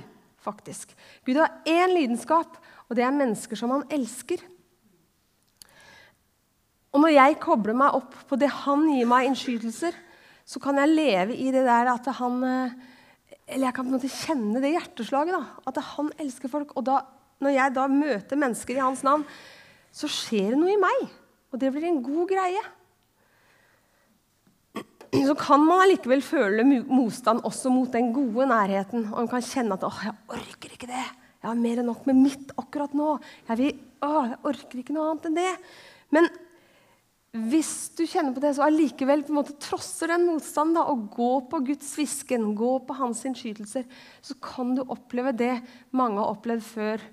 faktisk. 0.45 0.93
Gud 1.25 1.41
har 1.41 1.63
én 1.69 1.95
lidenskap, 1.95 2.59
og 2.89 2.97
det 2.99 3.07
er 3.07 3.15
mennesker 3.17 3.57
som 3.57 3.73
han 3.73 3.87
elsker. 3.93 4.43
Og 6.93 7.01
når 7.01 7.15
jeg 7.15 7.41
kobler 7.41 7.77
meg 7.77 7.97
opp 7.97 8.17
på 8.29 8.37
det 8.37 8.51
han 8.53 8.85
gir 8.93 9.09
meg 9.09 9.31
innskytelser, 9.31 9.97
så 10.45 10.61
kan 10.61 10.77
jeg 10.83 10.93
leve 10.93 11.37
i 11.39 11.49
det 11.55 11.63
der 11.65 11.89
at 11.95 12.09
han 12.19 12.43
eh, 12.45 12.73
Eller 13.47 13.69
jeg 13.69 13.75
kan 13.75 13.87
på 13.87 13.91
en 13.91 13.97
måte 13.97 14.11
kjenne 14.11 14.61
det 14.63 14.71
hjerteslaget. 14.75 15.35
da, 15.35 15.63
At 15.67 15.79
han 15.97 16.11
elsker 16.21 16.49
folk. 16.49 16.77
Og 16.77 16.85
da 16.87 17.01
når 17.43 17.57
jeg 17.57 17.75
da 17.75 17.87
møter 17.91 18.39
mennesker 18.39 18.77
i 18.77 18.85
hans 18.85 19.03
navn, 19.03 19.25
så 19.93 20.09
skjer 20.11 20.55
det 20.55 20.61
noe 20.61 20.73
i 20.73 20.81
meg. 20.81 21.03
Og 21.53 21.61
det 21.61 21.73
blir 21.75 21.85
en 21.91 22.01
god 22.05 22.31
greie. 22.31 22.63
Så 25.13 25.35
kan 25.37 25.61
man 25.61 25.83
allikevel 25.85 26.23
føle 26.25 26.65
motstand 26.65 27.45
også 27.45 27.71
mot 27.73 27.91
den 27.93 28.15
gode 28.17 28.49
nærheten. 28.49 29.11
Og 29.11 29.19
man 29.21 29.29
kan 29.29 29.45
kjenne 29.45 29.77
at 29.77 29.85
'Å, 29.85 29.93
jeg 30.05 30.15
orker 30.29 30.73
ikke 30.73 30.89
det. 30.89 31.05
Jeg 31.43 31.49
har 31.51 31.55
mer 31.55 31.83
enn 31.83 31.91
nok 31.91 32.07
med 32.07 32.17
mitt 32.17 32.53
akkurat 32.57 32.95
nå.' 32.95 33.21
Jeg, 33.49 33.59
vil, 33.59 33.77
å, 34.01 34.25
jeg 34.31 34.39
orker 34.43 34.79
ikke 34.81 34.97
noe 34.97 35.11
annet 35.11 35.27
enn 35.29 35.37
det. 35.37 35.53
Men 36.11 36.29
hvis 37.33 37.91
du 37.97 38.05
kjenner 38.05 38.33
på 38.33 38.41
det, 38.45 38.55
så 38.57 38.67
allikevel 38.67 39.23
på 39.25 39.33
en 39.33 39.41
måte 39.41 39.57
trosser 39.61 40.11
den 40.13 40.27
motstanden 40.29 40.77
da, 40.77 40.85
og 40.93 41.07
går 41.15 41.39
på 41.49 41.61
Guds 41.71 41.95
hvisken, 41.97 42.55
går 42.57 42.83
på 42.85 42.97
hans 42.99 43.23
innskytelser, 43.25 43.85
så 44.21 44.37
kan 44.41 44.75
du 44.77 44.83
oppleve 44.85 45.33
det 45.33 45.55
mange 45.97 46.21
har 46.21 46.33
opplevd 46.33 46.65
før 46.67 47.05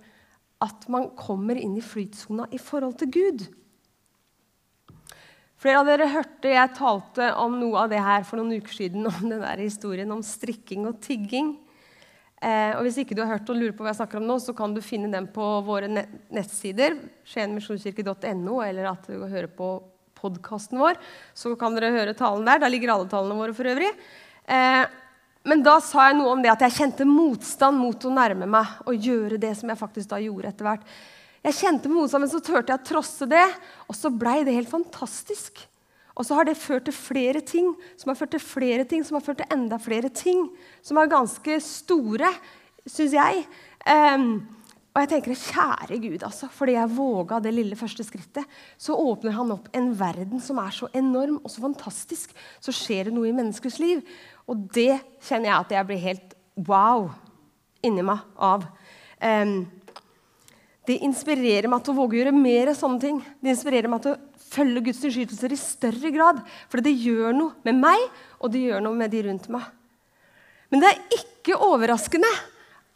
at 0.63 0.87
man 0.91 1.09
kommer 1.15 1.55
inn 1.59 1.77
i 1.79 1.83
flytsona 1.83 2.49
i 2.51 2.59
forhold 2.59 2.97
til 2.99 3.11
Gud. 3.15 3.47
Flere 5.59 5.81
av 5.81 5.87
dere 5.89 6.07
hørte 6.07 6.51
jeg 6.51 6.75
talte 6.77 7.33
om 7.39 7.57
noe 7.59 7.81
av 7.81 7.89
det 7.91 7.99
her 8.03 8.23
for 8.27 8.39
noen 8.39 8.61
uker 8.61 8.75
siden, 8.77 9.07
om 9.07 9.25
den 9.25 9.41
der 9.43 9.59
historien 9.59 10.11
om 10.15 10.23
strikking 10.23 10.85
og 10.87 11.01
tigging. 11.03 11.57
Eh, 12.39 12.77
og 12.77 12.85
Hvis 12.85 13.01
ikke 13.01 13.17
du 13.17 13.25
har 13.25 13.33
hørt 13.33 13.49
og 13.51 13.59
lurer 13.59 13.75
på 13.75 13.83
hva 13.83 13.91
jeg 13.91 13.99
snakker 13.99 14.21
om 14.21 14.27
nå, 14.29 14.37
så 14.39 14.55
kan 14.55 14.75
du 14.75 14.79
finne 14.83 15.11
den 15.11 15.27
på 15.35 15.47
våre 15.67 15.89
nettsider, 15.91 16.95
skienmisjonskirke.no, 17.27 18.61
eller 18.63 18.87
at 18.93 19.09
du 19.11 19.19
hører 19.19 19.51
på 19.51 19.73
podkasten 20.19 20.79
vår. 20.79 20.99
Så 21.35 21.51
kan 21.59 21.75
dere 21.75 21.91
høre 21.95 22.15
talen 22.15 22.47
der. 22.47 22.63
Der 22.63 22.71
ligger 22.71 22.95
alle 22.95 23.11
talene 23.11 23.39
våre 23.39 23.55
for 23.55 23.67
øvrig. 23.67 23.91
Eh, 24.47 24.83
Men 25.47 25.63
da 25.63 25.77
sa 25.83 26.09
jeg 26.09 26.17
noe 26.19 26.33
om 26.33 26.41
det 26.43 26.51
at 26.51 26.65
jeg 26.67 26.75
kjente 26.81 27.07
motstand 27.07 27.79
mot 27.79 28.05
å 28.05 28.11
nærme 28.11 28.49
meg 28.49 28.81
og 28.85 29.07
gjøre 29.07 29.39
det 29.39 29.53
som 29.57 29.71
jeg 29.71 29.79
faktisk 29.79 30.11
da 30.11 30.19
gjorde 30.21 30.51
etter 30.51 30.67
hvert. 30.67 30.85
Jeg 31.45 31.55
kjente 31.61 31.91
motstand, 31.91 32.25
men 32.25 32.31
så 32.31 32.41
turte 32.43 32.73
jeg 32.73 32.81
å 32.81 32.87
trosse 32.89 33.27
det, 33.31 33.45
og 33.87 33.95
så 33.95 34.11
blei 34.11 34.41
det 34.43 34.57
helt 34.57 34.71
fantastisk. 34.71 35.61
Og 36.19 36.27
så 36.27 36.35
har 36.35 36.49
det 36.49 36.59
ført 36.59 36.83
til 36.89 36.95
flere 36.95 37.39
ting, 37.39 37.71
som 37.95 38.11
har 38.11 38.19
ført 38.19 38.33
til 38.35 38.43
flere 38.43 38.83
ting, 38.83 39.05
som 39.07 39.15
har 39.15 39.23
ført 39.23 39.39
til 39.39 39.55
enda 39.55 39.79
flere 39.79 40.11
ting. 40.11 40.49
Som 40.83 40.99
er 40.99 41.11
ganske 41.11 41.59
store, 41.63 42.33
syns 42.83 43.15
jeg. 43.15 43.45
Um, 43.87 44.33
og 44.89 45.05
jeg 45.05 45.09
tenker, 45.13 45.37
kjære 45.37 45.97
Gud, 46.03 46.23
altså, 46.27 46.49
fordi 46.51 46.73
jeg 46.75 46.91
våga 46.91 47.37
det 47.39 47.53
lille 47.55 47.77
første 47.79 48.03
skrittet, 48.03 48.43
så 48.75 48.97
åpner 48.99 49.37
han 49.37 49.53
opp 49.53 49.69
en 49.77 49.93
verden 49.95 50.41
som 50.43 50.59
er 50.59 50.73
så 50.75 50.89
enorm 50.97 51.37
og 51.39 51.53
så 51.53 51.63
fantastisk. 51.63 52.33
Så 52.59 52.73
skjer 52.75 53.07
det 53.07 53.13
noe 53.15 53.29
i 53.29 53.35
menneskers 53.37 53.77
liv. 53.79 54.01
Og 54.49 54.69
det 54.73 54.95
kjenner 55.25 55.51
jeg 55.51 55.57
at 55.57 55.75
jeg 55.75 55.87
blir 55.89 56.01
helt 56.03 56.37
wow 56.67 57.09
inni 57.85 58.03
meg 58.05 58.23
av. 58.35 58.65
Det 60.89 60.97
inspirerer 61.05 61.69
meg 61.69 61.83
til 61.85 61.93
å 61.93 61.99
våge 61.99 62.17
å 62.17 62.19
gjøre 62.23 62.33
mer 62.33 62.71
av 62.71 62.77
sånne 62.79 63.03
ting. 63.03 63.19
Det 63.39 63.53
inspirerer 63.53 63.91
meg 63.91 64.01
til 64.03 64.15
å 64.15 64.47
følge 64.49 64.87
Guds 64.87 65.03
innskytelser 65.05 65.53
i 65.53 65.59
større 65.61 66.11
grad. 66.15 66.39
For 66.71 66.81
det 66.81 66.95
gjør 66.97 67.35
noe 67.37 67.67
med 67.67 67.77
meg, 67.83 68.07
og 68.41 68.53
det 68.55 68.63
gjør 68.65 68.81
noe 68.87 68.97
med 68.97 69.13
de 69.13 69.21
rundt 69.27 69.45
meg. 69.53 69.67
Men 70.73 70.81
det 70.81 70.89
er 70.89 71.19
ikke 71.19 71.59
overraskende 71.65 72.29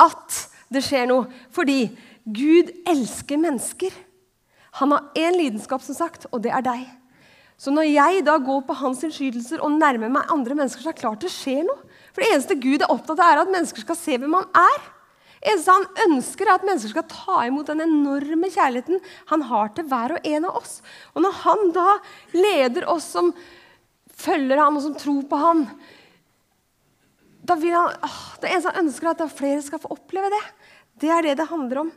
at 0.02 0.40
det 0.74 0.82
skjer 0.86 1.06
noe, 1.10 1.30
fordi 1.54 1.86
Gud 2.26 2.72
elsker 2.90 3.38
mennesker. 3.38 3.94
Han 4.80 4.96
har 4.96 5.10
én 5.20 5.38
lidenskap, 5.38 5.84
som 5.86 5.98
sagt, 5.98 6.26
og 6.32 6.42
det 6.42 6.54
er 6.56 6.66
deg. 6.66 6.86
Så 7.58 7.72
når 7.72 7.88
jeg 7.92 8.24
da 8.28 8.38
går 8.42 8.64
på 8.68 8.76
hans 8.82 9.04
innskytelser 9.06 9.62
og 9.64 9.78
nærmer 9.78 10.12
meg 10.12 10.32
andre 10.34 10.58
mennesker, 10.58 10.82
så 10.84 10.92
er 10.92 10.98
det 10.98 11.04
klart 11.04 11.24
det 11.24 11.32
skjer 11.32 11.64
noe. 11.68 11.80
For 12.14 12.24
det 12.24 12.34
eneste 12.34 12.60
Gud 12.60 12.82
er 12.82 12.92
opptatt 12.92 13.20
av, 13.20 13.30
er 13.30 13.44
at 13.44 13.54
mennesker 13.54 13.86
skal 13.86 13.98
se 13.98 14.18
hvem 14.20 14.36
han 14.38 14.50
er 14.64 14.92
eneste 15.44 15.76
han 15.76 15.88
ønsker, 16.08 16.48
er 16.48 16.58
at 16.58 16.68
mennesker 16.68 16.94
skal 16.94 17.08
ta 17.10 17.42
imot 17.48 17.70
den 17.70 17.84
enorme 17.86 18.50
kjærligheten 18.54 19.02
han 19.32 19.46
har 19.50 19.74
til 19.76 19.88
hver 19.90 20.16
og 20.16 20.30
en 20.30 20.48
av 20.48 20.60
oss. 20.62 20.78
Og 21.14 21.26
når 21.26 21.42
han 21.42 21.74
da 21.76 21.90
leder 22.36 22.88
oss 22.92 23.10
som 23.16 23.34
følger 24.24 24.62
ham 24.62 24.80
og 24.80 24.86
som 24.86 24.96
tror 25.00 25.26
på 25.30 25.42
ham, 25.42 25.66
da 27.44 27.58
vil 27.60 27.76
han, 27.76 27.92
åh, 28.08 28.22
Det 28.40 28.52
eneste 28.52 28.72
han 28.72 28.86
ønsker, 28.86 29.10
er 29.10 29.26
at 29.26 29.36
flere 29.36 29.62
skal 29.66 29.82
få 29.84 29.92
oppleve 29.92 30.32
det. 30.32 30.44
Det 31.02 31.10
er 31.12 31.26
det 31.26 31.38
det 31.42 31.50
handler 31.50 31.84
om. 31.84 31.92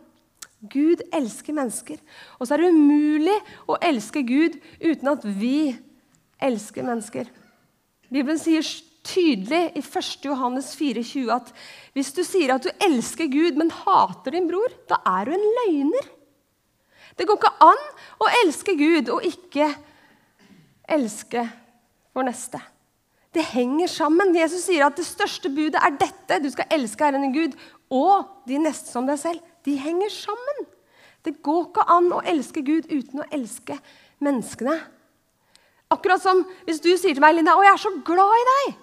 Gud 0.73 1.03
elsker 1.15 1.57
mennesker. 1.57 2.01
Og 2.39 2.47
så 2.47 2.57
er 2.57 2.65
det 2.65 2.75
umulig 2.75 3.37
å 3.69 3.79
elske 3.85 4.23
Gud 4.27 4.59
uten 4.83 5.13
at 5.13 5.25
vi 5.27 5.77
elsker 6.43 6.87
mennesker. 6.87 7.31
Bibelen 8.11 8.39
sier 8.41 8.67
tydelig 9.07 9.63
i 9.79 9.83
1. 9.83 10.27
Johannes 10.27 10.73
4,20 10.79 11.33
at 11.35 11.51
hvis 11.95 12.13
du 12.15 12.23
sier 12.27 12.55
at 12.55 12.67
du 12.67 12.71
elsker 12.83 13.31
Gud, 13.31 13.59
men 13.59 13.73
hater 13.73 14.35
din 14.35 14.49
bror, 14.51 14.73
da 14.91 15.01
er 15.17 15.29
du 15.29 15.37
en 15.37 15.51
løgner. 15.61 16.09
Det 17.17 17.27
går 17.29 17.39
ikke 17.39 17.55
an 17.65 17.85
å 18.21 18.31
elske 18.43 18.75
Gud 18.77 19.13
og 19.15 19.25
ikke 19.25 19.71
elske 20.97 21.47
vår 22.17 22.29
neste. 22.29 22.61
Det 23.37 23.45
henger 23.53 23.91
sammen. 23.93 24.35
Jesus 24.37 24.65
sier 24.65 24.87
at 24.87 24.97
det 24.97 25.05
største 25.05 25.51
budet 25.53 25.81
er 25.81 25.97
dette. 26.01 26.41
Du 26.41 26.49
skal 26.53 26.71
elske 26.73 27.05
Herren 27.05 27.27
din 27.27 27.35
Gud 27.35 27.57
og 27.93 28.47
de 28.49 28.61
neste 28.61 28.89
som 28.93 29.09
deg 29.09 29.21
selv. 29.21 29.43
De 29.67 29.75
henger 29.81 30.13
sammen. 30.15 30.67
Det 31.27 31.41
går 31.43 31.65
ikke 31.67 31.87
an 31.91 32.13
å 32.15 32.23
elske 32.23 32.63
Gud 32.63 32.87
uten 32.87 33.23
å 33.23 33.29
elske 33.35 33.77
menneskene. 34.23 34.77
Akkurat 35.93 36.23
som 36.23 36.43
hvis 36.67 36.83
du 36.83 36.93
sier 36.95 37.15
til 37.15 37.23
meg, 37.23 37.35
Linda, 37.35 37.55
'Å, 37.55 37.65
jeg 37.67 37.75
er 37.75 37.83
så 37.83 37.93
glad 38.07 38.35
i 38.39 38.47
deg'. 38.51 38.77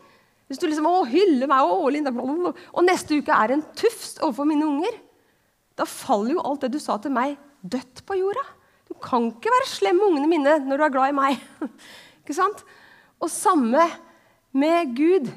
Hvis 0.47 0.59
du 0.59 0.67
liksom 0.67 0.87
å, 0.87 1.05
hyller 1.07 1.47
meg 1.47 1.63
'Å, 1.63 1.91
Linda, 1.91 2.11
og 2.11 2.83
neste 2.83 3.15
uke 3.15 3.31
er 3.31 3.55
en 3.55 3.63
tufs 3.75 4.17
overfor 4.19 4.47
mine 4.47 4.67
unger, 4.67 4.99
da 5.75 5.85
faller 5.85 6.35
jo 6.35 6.43
alt 6.43 6.61
det 6.61 6.73
du 6.75 6.79
sa 6.79 6.97
til 6.97 7.11
meg, 7.11 7.37
dødt 7.63 8.03
på 8.05 8.19
jorda. 8.19 8.43
Du 8.87 8.93
kan 9.01 9.31
ikke 9.31 9.51
være 9.51 9.71
slem 9.71 9.97
med 9.97 10.07
ungene 10.11 10.29
mine 10.29 10.59
når 10.67 10.77
du 10.77 10.83
er 10.83 10.93
glad 10.93 11.09
i 11.09 11.17
meg. 11.17 11.39
ikke 12.21 12.35
sant? 12.37 12.63
Og 13.23 13.31
samme 13.31 13.87
med 14.51 14.95
Gud. 14.95 15.31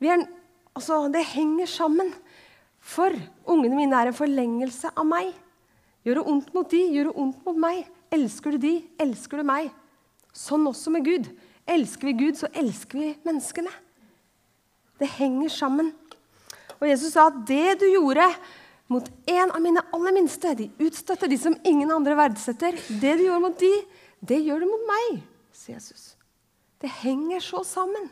Er, 0.00 0.24
altså, 0.74 1.08
det 1.12 1.26
henger 1.34 1.66
sammen. 1.66 2.14
For 2.88 3.12
ungene 3.48 3.76
mine 3.76 3.98
er 3.98 4.10
en 4.10 4.16
forlengelse 4.16 4.94
av 4.96 5.06
meg. 5.08 5.34
Gjør 6.06 6.20
det 6.20 6.30
ondt 6.32 6.54
mot 6.56 6.70
de, 6.72 6.80
gjør 6.94 7.10
det 7.10 7.20
ondt 7.24 7.44
mot 7.44 7.60
meg. 7.60 7.82
Elsker 8.14 8.56
du 8.56 8.62
de, 8.62 8.74
elsker 9.02 9.42
du 9.42 9.48
meg. 9.48 9.68
Sånn 10.32 10.64
også 10.70 10.92
med 10.94 11.04
Gud. 11.04 11.28
Elsker 11.68 12.08
vi 12.08 12.16
Gud, 12.16 12.38
så 12.40 12.48
elsker 12.56 13.00
vi 13.02 13.10
menneskene. 13.26 13.72
Det 14.98 15.10
henger 15.18 15.52
sammen. 15.52 15.92
Og 16.78 16.88
Jesus 16.88 17.12
sa 17.12 17.28
at 17.28 17.42
det 17.48 17.78
du 17.82 17.86
gjorde 17.90 18.24
mot 18.88 19.04
en 19.28 19.52
av 19.52 19.60
mine 19.60 19.82
aller 19.92 20.14
minste, 20.16 20.54
de 20.56 20.70
utstøtte, 20.80 21.28
de 21.28 21.36
som 21.40 21.56
ingen 21.68 21.90
andre 21.92 22.16
verdsetter, 22.16 22.78
det 22.88 23.18
du 23.18 23.26
gjorde 23.26 23.44
mot 23.44 23.58
de, 23.60 23.72
det 24.24 24.40
gjør 24.46 24.64
du 24.64 24.70
mot 24.70 24.86
meg, 24.88 25.20
sier 25.52 25.76
Jesus. 25.76 26.14
Det 26.80 26.88
henger 27.02 27.42
så 27.44 27.60
sammen. 27.66 28.08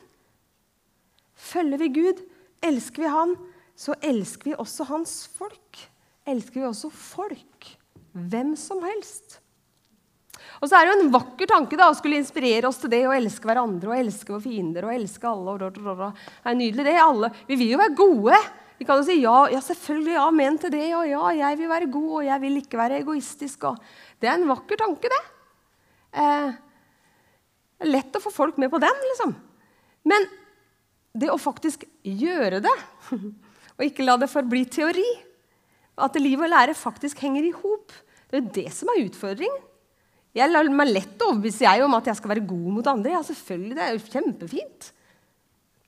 Følger 1.37 1.81
vi 1.81 1.93
Gud, 1.97 2.21
elsker 2.67 3.07
vi 3.07 3.13
Han, 3.15 3.37
så 3.77 3.97
elsker 4.01 4.53
vi 4.53 4.59
også 4.59 4.87
Hans 4.89 5.17
folk. 5.37 5.83
Elsker 6.27 6.63
vi 6.63 6.69
også 6.69 6.91
folk. 6.91 7.73
Hvem 8.17 8.55
som 8.59 8.81
helst. 8.87 9.39
Og 10.61 10.69
så 10.69 10.79
er 10.79 10.87
det 10.87 10.93
jo 10.93 11.01
en 11.03 11.13
vakker 11.13 11.49
tanke 11.51 11.77
da, 11.79 11.91
å 11.91 11.97
skulle 11.97 12.19
inspirere 12.21 12.69
oss 12.69 12.79
til 12.81 12.93
det 12.93 13.03
å 13.09 13.15
elske 13.15 13.49
hverandre 13.49 13.93
og 13.93 13.99
elske 13.99 14.33
våre 14.33 14.45
fiender 14.45 14.87
og 14.89 14.95
elske 14.95 15.29
alle. 15.29 15.57
Og 15.57 15.61
det 15.61 16.13
er 16.49 16.57
nydelig, 16.57 16.87
det. 16.87 16.97
Alle. 17.03 17.33
Vi 17.49 17.59
vil 17.61 17.75
jo 17.75 17.81
være 17.83 17.99
gode. 17.99 18.41
Vi 18.77 18.85
kan 18.89 19.01
jo 19.01 19.07
si 19.09 19.19
ja, 19.23 19.37
ja 19.53 19.61
selvfølgelig, 19.65 20.17
ja, 20.17 20.27
men 20.35 20.59
til 20.61 20.73
det. 20.73 20.85
Ja, 20.91 21.03
ja, 21.09 21.25
jeg 21.43 21.61
vil 21.61 21.73
være 21.73 21.91
god, 21.93 22.11
og 22.21 22.29
jeg 22.29 22.45
vil 22.45 22.61
ikke 22.61 22.81
være 22.81 23.01
egoistisk. 23.03 23.69
Og 23.71 24.21
det 24.21 24.31
er 24.31 24.37
en 24.37 24.49
vakker 24.51 24.81
tanke, 24.81 25.13
det. 25.13 25.23
Eh, 26.17 26.51
det 27.77 27.89
er 27.89 27.93
lett 27.93 28.17
å 28.17 28.25
få 28.25 28.33
folk 28.33 28.61
med 28.61 28.73
på 28.73 28.81
den, 28.81 29.03
liksom. 29.11 29.37
Men 30.09 30.29
det 31.17 31.29
å 31.33 31.41
faktisk 31.41 31.85
gjøre 32.05 32.63
det, 32.65 32.77
og 33.77 33.85
ikke 33.85 34.05
la 34.07 34.17
det 34.21 34.33
forbli 34.33 34.65
teori, 34.73 35.07
at 35.97 36.19
liv 36.21 36.41
og 36.41 36.53
lære 36.53 36.77
faktisk 36.77 37.23
henger 37.25 37.49
i 37.49 37.55
hop, 37.57 37.93
det 38.27 38.37
er 38.37 38.43
jo 38.43 38.55
det 38.59 38.69
som 38.75 38.91
er 38.93 39.05
utfordringen. 39.07 39.63
Jeg 40.37 40.53
lar 40.53 40.69
meg 40.69 40.91
lett 40.91 41.23
overbevise 41.25 41.65
jeg 41.65 41.85
om 41.85 41.95
at 41.97 42.11
jeg 42.11 42.19
skal 42.19 42.35
være 42.35 42.45
god 42.45 42.69
mot 42.75 42.89
andre. 42.91 43.15
Ja, 43.15 43.23
selvfølgelig, 43.25 43.77
Det 43.77 43.85
er 43.85 43.95
jo 43.95 44.13
kjempefint. 44.13 44.91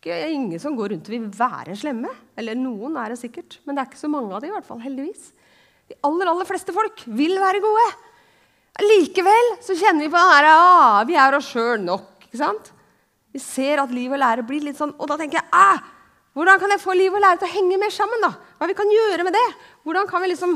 Det 0.00 0.14
er 0.14 0.30
ingen 0.32 0.60
som 0.62 0.76
går 0.78 0.94
rundt 0.94 1.08
og 1.10 1.12
vil 1.12 1.26
være 1.36 1.76
slemme. 1.76 2.08
Eller 2.38 2.56
noen 2.56 2.96
er 2.96 3.12
det 3.12 3.18
sikkert, 3.20 3.58
men 3.66 3.76
det 3.76 3.82
er 3.82 3.90
ikke 3.90 4.00
så 4.00 4.08
mange 4.08 4.32
av 4.32 4.40
dem, 4.40 4.48
i 4.48 4.56
hvert 4.56 4.68
fall, 4.68 4.80
heldigvis. 4.80 5.32
De 5.90 5.98
aller, 6.06 6.30
aller 6.30 6.48
fleste 6.48 6.72
folk 6.72 7.02
vil 7.18 7.36
være 7.42 7.60
gode. 7.60 7.84
Likevel 8.78 9.52
så 9.64 9.76
kjenner 9.76 10.06
vi 10.06 10.12
på 10.12 10.20
den 10.22 10.32
her, 10.32 10.48
ah, 10.54 11.04
vi 11.04 11.18
er 11.18 11.36
oss 11.36 11.50
sjøl 11.50 11.82
nok. 11.82 12.28
ikke 12.28 12.40
sant? 12.40 12.72
Vi 13.34 13.42
ser 13.42 13.82
at 13.82 13.92
liv 13.92 14.12
og 14.14 14.22
lære 14.22 14.46
blir 14.46 14.64
litt 14.64 14.78
sånn, 14.78 14.94
og 14.96 15.10
da 15.10 15.18
tenker 15.18 15.42
jeg 15.42 15.48
ah, 15.52 15.82
hvordan 16.38 16.60
kan 16.62 16.70
jeg 16.70 16.82
få 16.84 16.94
liv 16.94 17.10
og 17.10 17.18
lære 17.18 17.40
til 17.40 17.48
å 17.48 17.50
henge 17.50 17.76
mer 17.82 17.90
sammen? 17.90 18.20
da? 18.22 18.28
Hva 18.60 18.66
vi 18.70 18.76
kan 18.78 18.90
gjøre 18.94 19.24
med 19.26 19.34
det? 19.34 19.46
Hvordan 19.82 20.06
kan 20.06 20.22
vi 20.22 20.28
liksom 20.30 20.52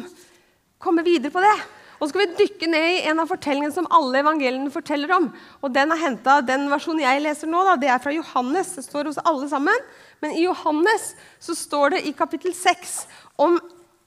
komme 0.78 1.02
videre 1.02 1.34
på 1.34 1.42
det? 1.42 1.54
Og 1.96 2.04
så 2.04 2.12
skal 2.12 2.22
vi 2.22 2.36
dykke 2.38 2.68
ned 2.70 2.84
i 2.86 3.00
en 3.10 3.18
av 3.18 3.30
fortellingene 3.30 3.74
som 3.74 3.88
alle 3.90 4.20
evangeliene 4.22 4.70
forteller 4.70 5.10
om. 5.16 5.26
Og 5.58 5.74
Den 5.74 5.90
er 5.90 5.98
hentet, 5.98 6.46
den 6.46 6.68
versjonen 6.70 7.02
jeg 7.02 7.24
leser 7.24 7.50
nå, 7.50 7.64
da, 7.66 7.74
det 7.78 7.90
er 7.90 7.98
fra 8.02 8.14
Johannes. 8.14 8.72
Det 8.78 8.84
står 8.86 9.10
hos 9.10 9.18
alle 9.26 9.48
sammen. 9.50 9.84
Men 10.22 10.36
i 10.38 10.44
Johannes 10.44 11.12
så 11.42 11.56
står 11.58 11.96
det 11.96 12.04
i 12.06 12.14
kapittel 12.14 12.54
6 12.54 12.96
om 13.42 13.58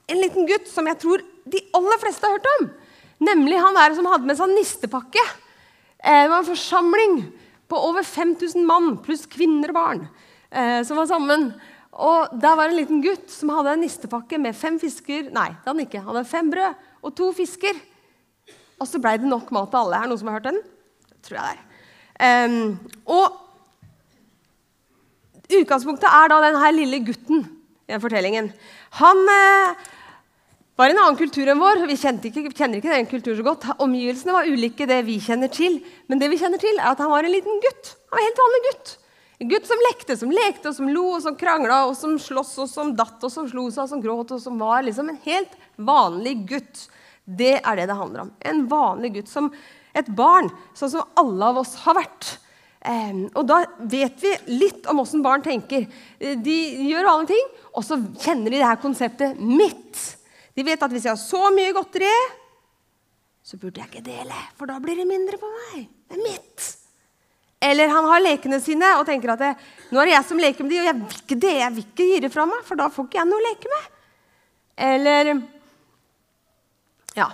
en 0.08 0.22
liten 0.22 0.48
gutt 0.48 0.72
som 0.72 0.88
jeg 0.88 1.00
tror 1.04 1.24
de 1.44 1.60
aller 1.76 2.04
fleste 2.04 2.24
har 2.24 2.38
hørt 2.38 2.52
om. 2.56 2.70
Nemlig 3.32 3.60
han 3.60 3.76
der 3.76 3.96
som 4.00 4.08
hadde 4.12 4.32
med 4.32 4.40
seg 4.40 4.56
nistepakke. 4.56 5.24
Eh, 6.00 6.24
det 6.24 6.32
var 6.32 6.40
en 6.40 6.54
forsamling 6.54 7.20
på 7.68 7.84
over 7.84 8.08
5000 8.08 8.64
mann 8.64 8.94
pluss 9.04 9.28
kvinner 9.28 9.76
og 9.76 9.80
barn 9.84 10.08
eh, 10.56 10.82
som 10.88 11.00
var 11.00 11.10
sammen. 11.12 11.50
Og 11.96 12.34
Der 12.42 12.56
var 12.58 12.70
en 12.70 12.80
liten 12.80 13.04
gutt 13.04 13.30
som 13.32 13.54
hadde 13.56 13.76
en 13.76 13.84
nistepakke 13.86 14.40
med 14.42 14.56
fem 14.58 14.80
fisker 14.82 15.30
Nei, 15.32 15.50
det 15.52 15.64
hadde 15.64 15.74
han 15.74 15.86
ikke. 15.86 16.04
Han 16.04 16.16
hadde 16.16 16.32
fem 16.32 16.52
brød 16.52 16.84
og 17.06 17.16
to 17.16 17.32
fisker. 17.38 17.78
Og 18.82 18.90
så 18.90 19.00
blei 19.00 19.16
det 19.22 19.30
nok 19.30 19.52
mat 19.56 19.72
til 19.72 19.80
alle. 19.80 19.98
Er 19.98 20.04
det 20.04 20.12
noen 20.12 20.22
som 20.22 20.32
har 20.32 20.40
hørt 20.40 20.50
den? 20.50 20.62
Det 21.08 21.20
tror 21.28 21.40
jeg 21.40 21.46
det 21.46 21.56
er. 21.56 21.62
Um, 22.16 22.78
og 23.12 23.42
utgangspunktet 25.52 26.08
er 26.10 26.32
da 26.32 26.40
denne 26.44 26.72
lille 26.76 27.02
gutten 27.06 27.44
i 27.86 27.94
den 27.94 28.02
fortellingen. 28.02 28.50
Han 29.00 29.22
eh, 29.30 29.86
var 30.80 30.90
i 30.90 30.96
en 30.96 31.02
annen 31.04 31.20
kultur 31.20 31.48
enn 31.52 31.62
vår. 31.62 31.86
Vi 31.88 31.96
ikke, 31.96 32.50
kjenner 32.50 32.80
ikke 32.80 32.92
den 32.92 33.10
kulturen 33.10 33.40
så 33.40 33.46
godt. 33.46 33.68
Omgivelsene 33.84 34.36
var 34.36 34.50
ulike 34.50 34.88
det 34.90 35.02
vi 35.08 35.20
kjenner 35.24 35.52
til. 35.54 35.80
Men 36.10 36.22
det 36.22 36.32
vi 36.34 36.40
kjenner 36.42 36.62
til 36.62 36.80
er 36.80 36.92
at 36.92 37.04
han 37.04 37.14
var 37.14 37.28
en 37.28 37.36
liten 37.36 37.62
gutt. 37.64 37.96
Han 38.10 38.18
var 38.18 38.24
en 38.24 38.30
helt 38.30 38.44
vanlig 38.44 38.64
gutt. 38.70 38.96
En 39.40 39.50
gutt 39.52 39.68
som 39.68 39.82
lekte, 39.90 40.16
som 40.18 40.32
lekte, 40.32 40.70
og 40.72 40.78
som 40.78 40.90
lo, 40.92 41.06
og 41.18 41.24
som 41.26 41.36
krangla, 41.40 41.82
og 41.90 41.96
som 42.00 42.16
sloss, 42.22 42.54
og 42.64 42.70
som 42.72 42.94
datt, 42.96 43.18
og 43.20 43.32
som 43.32 43.50
slo 43.52 43.68
seg, 43.68 43.84
og 43.84 43.92
som 43.92 44.04
gråt, 44.04 44.32
og 44.32 44.42
som 44.44 44.62
var 44.62 44.86
liksom 44.88 45.12
en 45.12 45.20
helt 45.26 45.58
vanlig 45.76 46.38
gutt. 46.54 46.86
Det 47.26 47.58
er 47.58 47.82
det 47.82 47.90
det 47.90 48.00
handler 48.00 48.26
om. 48.28 48.32
En 48.48 48.64
vanlig 48.72 49.16
gutt. 49.18 49.32
Som 49.32 49.52
et 49.96 50.08
barn, 50.16 50.48
sånn 50.78 50.94
som 50.94 51.20
alle 51.20 51.52
av 51.52 51.60
oss 51.64 51.74
har 51.84 51.98
vært. 52.00 52.36
Um, 52.86 53.26
og 53.34 53.48
da 53.50 53.64
vet 53.90 54.22
vi 54.22 54.32
litt 54.60 54.86
om 54.92 55.02
åssen 55.02 55.24
barn 55.26 55.44
tenker. 55.44 55.88
De 56.20 56.58
gjør 56.86 57.10
alle 57.10 57.28
ting, 57.34 57.52
og 57.74 57.84
så 57.84 57.98
kjenner 58.22 58.54
de 58.54 58.60
det 58.60 58.70
her 58.70 58.80
konseptet 58.80 59.42
mitt. 59.42 60.04
De 60.56 60.64
vet 60.64 60.80
at 60.80 60.94
hvis 60.94 61.10
jeg 61.10 61.16
har 61.16 61.20
så 61.20 61.50
mye 61.56 61.74
godteri, 61.76 62.14
så 63.46 63.60
burde 63.62 63.82
jeg 63.82 63.92
ikke 63.92 64.06
dele, 64.06 64.38
for 64.58 64.70
da 64.70 64.80
blir 64.82 65.02
det 65.02 65.10
mindre 65.10 65.38
på 65.42 65.50
meg. 65.52 65.90
Det 66.08 66.18
er 66.18 66.24
mitt. 66.24 66.70
Eller 67.66 67.90
han 67.90 68.08
har 68.12 68.24
lekene 68.24 68.60
sine 68.62 68.92
og 69.00 69.06
tenker 69.08 69.34
at 69.34 69.42
det, 69.42 69.52
nå 69.90 70.02
er 70.02 70.10
det 70.10 70.16
jeg 70.16 70.30
som 70.30 70.42
leker 70.42 70.66
med 70.66 70.74
de, 70.74 70.80
og 70.84 70.90
jeg 70.90 70.98
vil 71.00 71.20
ikke 71.24 71.38
det, 71.46 71.54
jeg 71.62 71.76
vil 71.76 71.86
ikke 71.88 72.08
gi 72.12 72.22
det 72.26 72.32
fra 72.34 72.46
meg, 72.50 72.64
for 72.68 72.80
da 72.80 72.90
får 72.94 73.08
ikke 73.08 73.20
jeg 73.22 73.30
noe 73.30 73.42
å 73.42 73.46
leke 73.46 73.72
med. 73.74 73.92
Eller 74.86 75.32
ja, 77.16 77.30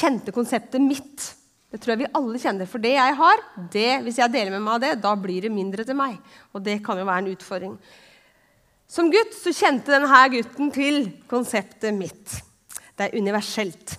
kjente 0.00 0.34
konseptet 0.34 0.82
mitt. 0.82 1.30
Det 1.70 1.78
tror 1.78 1.94
jeg 1.94 2.02
vi 2.02 2.12
alle 2.18 2.42
kjenner. 2.42 2.66
For 2.66 2.82
det 2.82 2.96
jeg 2.96 3.16
har, 3.20 3.42
det, 3.72 3.90
hvis 4.04 4.18
jeg 4.18 4.34
deler 4.34 4.56
med 4.56 4.64
meg 4.66 4.76
av 4.76 4.84
det, 4.84 4.92
da 5.04 5.14
blir 5.18 5.46
det 5.46 5.52
mindre 5.54 5.86
til 5.86 5.98
meg. 5.98 6.18
Og 6.50 6.64
det 6.66 6.80
kan 6.86 6.98
jo 6.98 7.06
være 7.06 7.24
en 7.24 7.32
utfordring. 7.36 7.76
Som 8.90 9.10
gutt 9.12 9.36
så 9.38 9.54
kjente 9.54 9.94
denne 9.94 10.22
gutten 10.32 10.72
til 10.74 11.04
konseptet 11.30 11.94
mitt. 11.94 12.40
Det 12.98 13.06
er 13.06 13.20
universelt. 13.22 13.94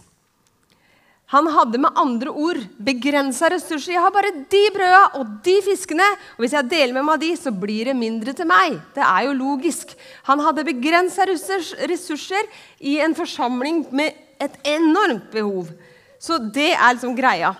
Han 1.31 1.47
hadde 1.47 1.79
med 1.79 1.95
andre 1.95 2.31
ord 2.31 2.59
begrensa 2.75 3.47
ressurser. 3.53 3.93
Jeg 3.93 4.03
har 4.03 4.11
bare 4.11 4.33
de 4.51 4.61
brøda 4.75 5.03
og 5.15 5.29
de 5.45 5.53
fiskene. 5.63 6.07
Og 6.35 6.43
hvis 6.43 6.55
jeg 6.57 6.67
deler 6.73 6.97
med 6.97 7.07
meg 7.07 7.21
de, 7.21 7.29
så 7.39 7.53
blir 7.55 7.87
det 7.87 7.95
mindre 7.95 8.33
til 8.35 8.49
meg. 8.49 8.75
Det 8.91 9.05
er 9.05 9.29
jo 9.29 9.37
logisk. 9.39 9.93
Han 10.27 10.43
hadde 10.43 10.67
begrensa 10.67 11.23
ressurser 11.29 12.51
i 12.83 12.97
en 13.05 13.15
forsamling 13.15 13.85
med 13.95 14.19
et 14.43 14.57
enormt 14.73 15.31
behov. 15.31 15.71
Så 16.19 16.35
det 16.51 16.73
er 16.73 16.97
liksom 16.97 17.15
greia. 17.15 17.53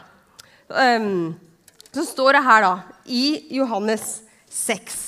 Um, 0.68 1.32
så 1.96 2.04
står 2.08 2.36
det 2.38 2.44
her, 2.44 2.68
da, 2.68 2.74
i 3.08 3.56
Johannes 3.56 4.22
6, 4.52 5.00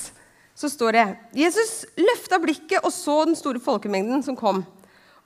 så 0.56 0.68
står 0.72 0.96
det 0.96 1.04
Jesus 1.36 1.84
løfta 2.00 2.40
blikket 2.40 2.84
og 2.84 2.92
så 2.92 3.20
den 3.28 3.36
store 3.36 3.60
folkemengden 3.60 4.24
som 4.24 4.36
kom. 4.36 4.62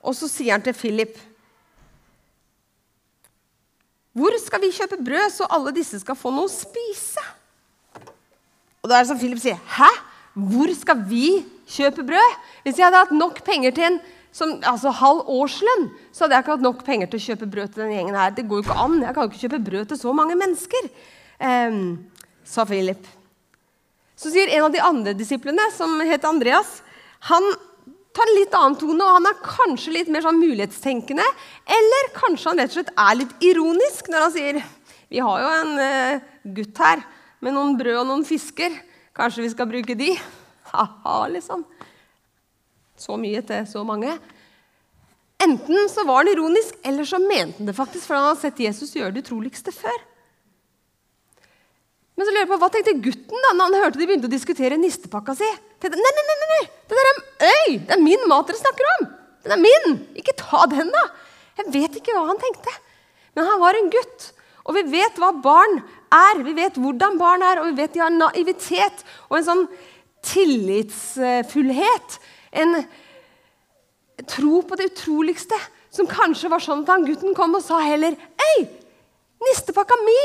Og 0.03 0.15
så 0.15 0.27
sier 0.31 0.57
han 0.57 0.63
til 0.63 0.75
Philip 0.75 1.15
hvor 4.17 4.35
skal 4.41 4.61
vi 4.63 4.71
kjøpe 4.73 4.97
brød 5.05 5.33
så 5.33 5.47
alle 5.53 5.73
disse 5.75 5.99
skal 6.01 6.17
få 6.17 6.31
noe 6.33 6.49
å 6.49 6.51
spise? 6.51 7.23
Og 8.79 8.89
da 8.89 8.97
er 8.97 9.03
det 9.03 9.11
som 9.11 9.19
Philip 9.19 9.41
sier, 9.41 9.59
hæ? 9.75 9.89
Hvor 10.33 10.71
skal 10.77 11.03
vi 11.09 11.41
kjøpe 11.69 12.05
brød? 12.07 12.39
Hvis 12.63 12.79
jeg 12.79 12.87
hadde 12.87 13.03
hatt 13.03 13.13
nok 13.15 13.43
penger 13.45 13.75
til 13.75 13.89
en 13.89 13.99
som, 14.35 14.55
altså 14.67 14.91
halv 14.93 15.29
årslønn, 15.31 15.87
så 16.13 16.25
hadde 16.25 16.37
jeg 16.37 16.45
ikke 16.45 16.55
hatt 16.55 16.65
nok 16.65 16.83
penger 16.87 17.09
til 17.09 17.19
å 17.19 17.25
kjøpe 17.27 17.49
brød 17.49 17.71
til 17.73 17.83
denne 17.83 17.97
gjengen 17.97 18.17
her. 18.17 18.33
Det 18.35 18.45
går 18.49 18.61
jo 18.61 18.65
ikke 18.67 18.81
an. 18.83 18.99
Jeg 19.03 19.15
kan 19.15 19.25
jo 19.25 19.31
ikke 19.31 19.43
kjøpe 19.45 19.61
brød 19.69 19.87
til 19.89 19.99
så 19.99 20.13
mange 20.15 20.37
mennesker, 20.39 20.89
um, 21.41 21.79
sa 22.45 22.65
Philip. 22.69 23.09
Så 24.19 24.31
sier 24.33 24.51
en 24.53 24.67
av 24.67 24.73
de 24.75 24.83
andre 24.83 25.15
disiplene, 25.17 25.65
som 25.75 25.97
het 26.05 26.27
Andreas, 26.27 26.79
han 27.31 27.45
tar 28.15 28.29
en 28.29 28.37
litt 28.37 28.55
annen 28.57 28.77
tone, 28.79 29.05
og 29.05 29.15
han 29.17 29.29
er 29.29 29.41
kanskje 29.45 29.93
litt 29.95 30.11
mer 30.11 30.25
sånn 30.25 30.41
mulighetstenkende. 30.41 31.25
Eller 31.77 32.11
kanskje 32.15 32.51
han 32.51 32.61
rett 32.61 32.73
og 32.73 32.79
slett 32.79 32.93
er 32.95 33.19
litt 33.21 33.47
ironisk 33.51 34.09
når 34.11 34.25
han 34.25 34.35
sier 34.35 34.61
vi 35.09 35.21
har 35.25 35.41
jo 35.41 35.53
en 35.57 35.71
uh, 35.81 36.25
gutt 36.53 36.79
her 36.83 37.01
med 37.41 37.55
noen 37.55 37.77
brød 37.79 38.03
og 38.03 38.09
noen 38.11 38.25
fisker. 38.27 38.75
Kanskje 39.17 39.47
vi 39.47 39.53
skal 39.55 39.69
bruke 39.71 39.97
de? 39.97 40.11
Ha-ha, 40.69 41.23
liksom. 41.33 41.63
Så 42.99 43.15
mye 43.17 43.41
til 43.47 43.65
så 43.65 43.81
mange. 43.87 44.11
Enten 45.41 45.89
så 45.89 46.03
var 46.05 46.21
han 46.21 46.33
ironisk, 46.33 46.75
eller 46.85 47.07
så 47.07 47.17
mente 47.23 47.57
han 47.57 47.69
det 47.69 47.73
faktisk, 47.77 48.05
for 48.05 48.19
han 48.19 48.27
hadde 48.27 48.43
sett 48.43 48.61
Jesus 48.61 48.93
gjøre 48.93 49.15
det 49.15 49.23
utroligste 49.23 49.73
før. 49.73 49.97
Men 52.19 52.27
så 52.27 52.33
lurer 52.35 52.43
jeg 52.43 52.51
på, 52.51 52.59
hva 52.59 52.69
tenkte 52.73 52.97
gutten 52.99 53.45
da 53.45 53.53
når 53.55 53.69
han 53.69 53.85
hørte 53.85 54.01
de 54.01 54.05
begynte 54.09 54.27
å 54.27 54.33
diskutere 54.33 54.77
nistepakka 54.77 55.37
si? 55.39 55.47
Nei, 55.79 55.95
nei, 55.95 56.25
nei, 56.27 56.38
nei, 56.49 56.63
det, 56.65 56.97
der 56.97 57.09
er, 57.09 57.21
øy, 57.45 57.71
det 57.77 57.95
er 57.95 58.01
min 58.03 58.27
mat 58.31 58.49
dere 58.49 58.59
snakker 58.59 58.91
om! 58.97 59.07
Den 59.45 59.55
er 59.55 59.61
min! 59.61 59.97
Ikke 60.19 60.35
ta 60.37 60.65
den, 60.71 60.91
da! 60.93 61.03
Jeg 61.59 61.73
vet 61.73 61.97
ikke 61.99 62.15
hva 62.15 62.25
han 62.29 62.39
tenkte. 62.41 62.73
Men 63.35 63.47
han 63.47 63.61
var 63.61 63.77
en 63.77 63.91
gutt. 63.93 64.29
Og 64.67 64.75
vi 64.77 64.83
vet 64.91 65.19
hva 65.19 65.31
barn 65.43 65.79
er. 66.13 66.43
Vi 66.45 66.53
vet 66.57 66.77
hvordan 66.79 67.17
barn 67.19 67.43
er, 67.45 67.61
og 67.61 67.71
vi 67.71 67.81
vet 67.81 67.95
de 67.95 68.03
har 68.03 68.13
naivitet 68.13 69.03
og 69.29 69.39
en 69.39 69.47
sånn 69.47 69.65
tillitsfullhet. 70.29 72.19
En 72.63 72.83
tro 74.29 74.61
på 74.67 74.79
det 74.79 74.91
utroligste. 74.93 75.57
Som 75.89 76.09
kanskje 76.09 76.51
var 76.51 76.61
sånn 76.61 76.83
at 76.83 76.91
han 76.93 77.07
gutten 77.07 77.33
kom 77.33 77.55
og 77.57 77.63
sa 77.65 77.79
heller 77.81 78.13
Ei, 78.13 78.57
nistepakka 79.41 79.97
mi! 80.03 80.19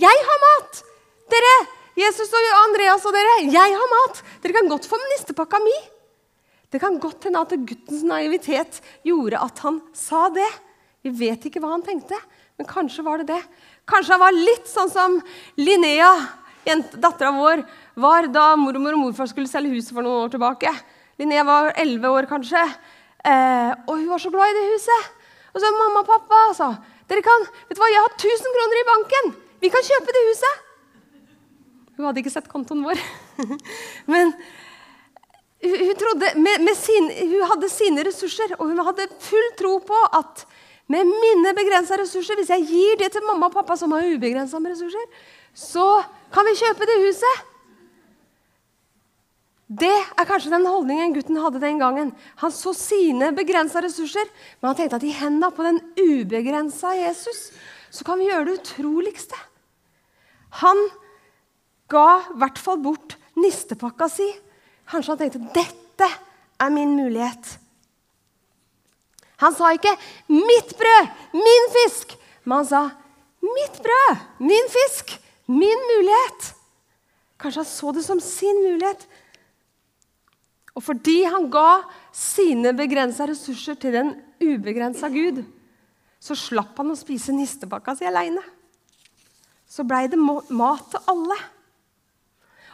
Jeg 0.00 0.22
har 0.28 0.38
mat! 0.46 0.80
Dere, 1.32 1.50
Jesus 1.98 2.30
og 2.32 2.46
Andreas 2.62 3.02
og 3.04 3.12
dere, 3.12 3.32
jeg 3.52 3.74
har 3.76 3.90
mat! 3.90 4.22
Dere 4.40 4.56
kan 4.56 4.70
godt 4.70 4.86
få 4.88 4.96
nistepakka 5.00 5.58
mi. 5.60 5.74
Det 6.72 6.80
kan 6.80 6.96
godt 6.96 7.26
hende 7.28 7.42
at 7.44 7.52
guttens 7.52 8.04
naivitet 8.08 8.78
gjorde 9.04 9.40
at 9.44 9.60
han 9.60 9.82
sa 9.92 10.30
det. 10.32 10.48
Vi 11.04 11.12
vet 11.18 11.44
ikke 11.44 11.60
hva 11.60 11.74
han 11.74 11.84
tenkte, 11.84 12.16
men 12.56 12.68
kanskje 12.68 13.04
var 13.04 13.20
det 13.20 13.34
det. 13.34 13.42
Kanskje 13.84 14.14
han 14.14 14.22
var 14.24 14.32
litt 14.32 14.70
sånn 14.70 14.88
som 14.88 15.18
Linnea, 15.60 16.14
dattera 16.96 17.34
vår, 17.36 17.66
var 18.00 18.30
da 18.32 18.54
mormor 18.56 18.96
og 18.96 19.04
morfar 19.04 19.28
skulle 19.28 19.50
selge 19.50 19.74
huset 19.74 19.92
for 19.92 20.06
noen 20.06 20.24
år 20.24 20.32
tilbake. 20.32 20.72
Linnea 21.20 21.44
var 21.44 21.74
elleve 21.76 22.08
år, 22.08 22.30
kanskje, 22.30 22.64
eh, 23.20 23.70
og 23.84 23.94
hun 23.98 24.08
var 24.14 24.22
så 24.22 24.32
glad 24.32 24.48
i 24.48 24.56
det 24.56 24.66
huset. 24.72 25.14
Og 25.52 25.60
så 25.60 25.76
mamma 25.76 26.06
og 26.06 26.08
pappa 26.08 26.44
sa 26.56 26.72
dere 27.10 27.20
kan, 27.20 27.48
vet 27.68 27.76
du 27.76 27.82
hva, 27.82 27.92
jeg 27.92 28.00
har 28.00 28.14
1000 28.16 28.54
kroner 28.56 28.80
i 28.80 28.90
banken. 28.94 29.34
Vi 29.60 29.68
kan 29.68 29.84
kjøpe 29.84 30.14
det 30.16 30.28
huset. 30.30 30.68
Hun 32.02 32.08
hadde 32.08 32.18
ikke 32.18 32.32
sett 32.34 32.48
kontoen 32.50 32.80
vår. 32.82 32.98
Men 34.10 34.32
hun, 35.62 35.92
trodde, 35.94 36.32
med, 36.34 36.64
med 36.66 36.74
sin, 36.74 37.04
hun 37.30 37.44
hadde 37.46 37.68
sine 37.70 38.02
ressurser, 38.08 38.56
og 38.56 38.72
hun 38.72 38.80
hadde 38.82 39.06
full 39.22 39.52
tro 39.60 39.76
på 39.86 39.98
at 40.18 40.42
med 40.90 41.06
mine 41.06 41.52
begrensa 41.54 41.94
ressurser, 42.00 42.40
hvis 42.40 42.50
jeg 42.50 42.66
gir 42.66 42.98
det 42.98 43.12
til 43.14 43.22
mamma 43.22 43.46
og 43.46 43.54
pappa, 43.54 43.76
som 43.78 43.94
har 43.94 44.02
ubegrensa 44.02 44.58
med 44.58 44.74
ressurser, 44.74 45.04
så 45.54 45.86
kan 46.34 46.48
vi 46.48 46.56
kjøpe 46.58 46.88
det 46.90 46.96
huset. 47.04 47.44
Det 49.70 49.94
er 49.94 50.26
kanskje 50.26 50.50
den 50.52 50.66
holdningen 50.66 51.14
gutten 51.14 51.38
hadde 51.38 51.62
den 51.62 51.78
gangen. 51.80 52.10
Han 52.42 52.52
så 52.52 52.74
sine 52.74 53.30
begrensa 53.36 53.80
ressurser, 53.86 54.26
men 54.58 54.72
han 54.72 54.80
tenkte 54.80 54.98
at 54.98 55.06
i 55.06 55.14
hendene 55.14 55.52
på 55.54 55.68
den 55.68 55.78
ubegrensa 56.02 56.96
Jesus 56.98 57.52
så 57.94 58.04
kan 58.04 58.18
vi 58.18 58.26
gjøre 58.26 58.50
det 58.50 58.58
utroligste. 58.58 59.38
Han 60.64 60.82
ga 61.92 62.08
i 62.32 62.38
hvert 62.40 62.60
fall 62.60 62.80
bort 62.82 63.16
nistepakka 63.38 64.08
si. 64.10 64.28
Kanskje 64.88 65.12
han 65.12 65.20
tenkte 65.20 65.52
dette 65.56 66.08
er 66.62 66.72
min 66.72 66.96
mulighet. 66.96 67.58
Han 69.42 69.54
sa 69.54 69.72
ikke 69.74 69.96
'mitt 70.28 70.76
brød, 70.78 71.06
min 71.34 71.66
fisk', 71.76 72.16
men 72.44 72.56
han 72.56 72.66
sa 72.66 72.82
'mitt 73.42 73.82
brød, 73.82 74.16
min 74.38 74.68
fisk, 74.68 75.18
min 75.48 75.80
mulighet'. 75.92 76.54
Kanskje 77.38 77.62
han 77.62 77.70
så 77.70 77.92
det 77.92 78.04
som 78.04 78.20
sin 78.20 78.62
mulighet. 78.62 79.08
Og 80.74 80.82
fordi 80.82 81.24
han 81.24 81.50
ga 81.50 81.82
sine 82.12 82.72
begrensa 82.72 83.26
ressurser 83.28 83.74
til 83.74 83.92
den 83.92 84.14
ubegrensa 84.40 85.08
Gud, 85.08 85.44
så 86.20 86.34
slapp 86.38 86.78
han 86.78 86.92
å 86.94 86.96
spise 86.96 87.34
nistepakka 87.34 87.96
si 87.98 88.04
aleine. 88.04 88.42
Så 89.68 89.84
blei 89.84 90.06
det 90.06 90.18
mat 90.18 90.86
til 90.90 91.00
alle. 91.08 91.36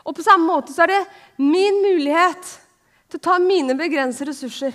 Og 0.09 0.17
på 0.17 0.25
samme 0.25 0.49
måte 0.49 0.73
så 0.73 0.87
er 0.87 0.95
det 0.95 1.03
min 1.43 1.83
mulighet 1.85 2.55
til 3.09 3.21
å 3.21 3.25
ta 3.29 3.37
mine 3.43 3.77
begrensede 3.77 4.31
ressurser, 4.31 4.73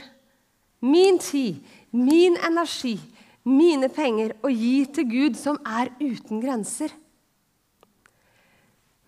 min 0.86 1.18
tid, 1.22 1.58
min 1.94 2.38
energi, 2.46 3.00
mine 3.44 3.90
penger 3.94 4.36
og 4.44 4.54
gi 4.54 4.84
til 4.94 5.10
Gud, 5.10 5.40
som 5.40 5.58
er 5.66 5.92
uten 6.00 6.42
grenser. 6.44 6.94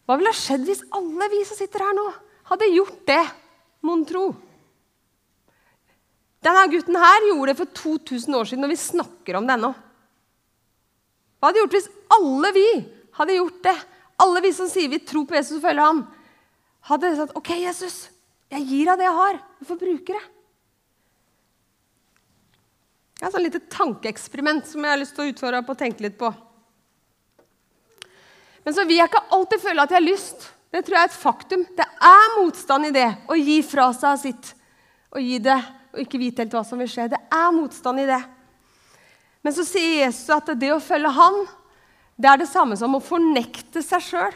Hva 0.06 0.18
ville 0.20 0.34
skjedd 0.38 0.66
hvis 0.68 0.84
alle 0.94 1.30
vi 1.32 1.42
som 1.48 1.58
sitter 1.58 1.86
her 1.86 1.96
nå, 1.98 2.10
hadde 2.52 2.74
gjort 2.74 3.00
det, 3.10 3.24
mon 3.86 4.04
tro? 4.06 4.28
Denne 6.46 6.68
gutten 6.70 6.98
her 7.02 7.30
gjorde 7.32 7.54
det 7.54 7.58
for 7.58 7.78
2000 7.80 8.38
år 8.38 8.50
siden, 8.50 8.68
og 8.68 8.74
vi 8.74 8.78
snakker 8.78 9.38
om 9.40 9.48
det 9.48 9.56
ennå. 9.56 9.72
Hva 11.40 11.50
hadde 11.50 11.64
gjort 11.64 11.78
hvis 11.78 11.90
alle 12.18 12.52
vi 12.54 12.68
hadde 13.18 13.40
gjort 13.40 13.64
det? 13.66 13.76
Alle 14.22 14.44
vi 14.46 14.52
som 14.56 14.70
sier 14.70 14.92
vi 14.92 15.02
tror 15.02 15.26
på 15.28 15.36
Jesus 15.36 15.58
og 15.58 15.66
følger 15.66 15.88
ham, 15.88 16.04
hadde 16.90 17.12
sagt 17.18 17.36
OK, 17.38 17.52
Jesus, 17.58 18.08
jeg 18.54 18.66
gir 18.70 18.90
deg 18.92 19.02
det 19.02 19.08
jeg 19.08 19.20
har. 19.20 19.38
Du 19.60 19.68
får 19.68 19.82
bruke 19.82 20.16
det. 20.16 20.24
Jeg 23.16 23.24
har 23.24 23.30
et 23.30 23.38
sånn 23.38 23.46
lite 23.46 23.64
tankeeksperiment 23.72 24.68
som 24.68 24.84
jeg 24.84 24.92
har 24.92 25.00
lyst 25.00 25.16
til 25.16 25.24
å 25.24 25.32
utfordre 25.32 25.64
på 25.66 25.74
å 25.74 25.80
tenke 25.80 26.04
litt 26.04 26.18
på. 26.20 26.30
Men 28.66 28.76
så 28.76 28.84
vil 28.84 29.00
jeg 29.00 29.10
ikke 29.10 29.24
alltid 29.38 29.64
føle 29.64 29.86
at 29.86 29.94
jeg 29.94 30.02
har 30.02 30.06
lyst. 30.06 30.46
Det 30.74 30.82
tror 30.84 30.98
jeg 30.98 31.08
er 31.08 31.12
et 31.12 31.18
faktum. 31.22 31.66
Det 31.78 31.86
er 32.10 32.36
motstand 32.36 32.90
i 32.90 32.94
det 32.94 33.08
å 33.32 33.38
gi 33.40 33.58
fra 33.64 33.88
seg 33.96 34.22
sitt 34.22 34.52
og 35.16 35.22
gi 35.24 35.40
det 35.40 35.58
og 35.96 36.02
ikke 36.04 36.20
vite 36.20 36.44
helt 36.44 36.56
hva 36.58 36.64
som 36.68 36.82
vil 36.82 36.90
skje. 36.92 37.08
Det 37.14 37.22
er 37.32 37.54
motstand 37.56 38.04
i 38.04 38.08
det. 38.10 38.20
Men 39.46 39.56
så 39.56 39.64
sier 39.64 40.02
Jesus 40.04 40.34
at 40.34 40.50
det 40.60 40.74
å 40.74 40.82
følge 40.84 41.14
Han, 41.16 41.46
det 42.20 42.28
er 42.32 42.42
det 42.42 42.50
samme 42.50 42.76
som 42.80 42.98
å 42.98 43.04
fornekte 43.04 43.84
seg 43.86 44.04
sjøl. 44.04 44.36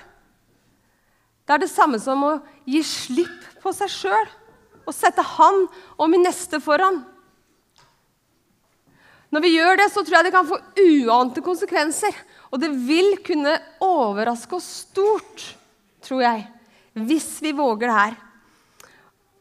Det 1.49 1.55
er 1.55 1.63
det 1.63 1.71
samme 1.71 1.97
som 1.97 2.21
å 2.21 2.35
gi 2.69 2.83
slipp 2.85 3.45
på 3.63 3.71
seg 3.73 3.89
sjøl 3.89 4.27
og 4.85 4.93
sette 4.93 5.23
han 5.25 5.63
og 5.97 6.12
min 6.12 6.21
neste 6.21 6.59
foran. 6.62 6.99
Når 9.33 9.41
vi 9.41 9.55
gjør 9.55 9.79
det, 9.81 9.88
så 9.89 10.03
tror 10.05 10.19
jeg 10.19 10.27
det 10.27 10.33
kan 10.35 10.45
få 10.45 10.59
uante 10.85 11.41
konsekvenser. 11.41 12.13
Og 12.53 12.62
det 12.62 12.69
vil 12.85 13.15
kunne 13.25 13.55
overraske 13.81 14.59
oss 14.59 14.69
stort, 14.85 15.43
tror 16.05 16.21
jeg, 16.21 16.45
hvis 16.93 17.31
vi 17.41 17.57
våger 17.57 17.89
det 17.89 17.97
her. 17.97 18.17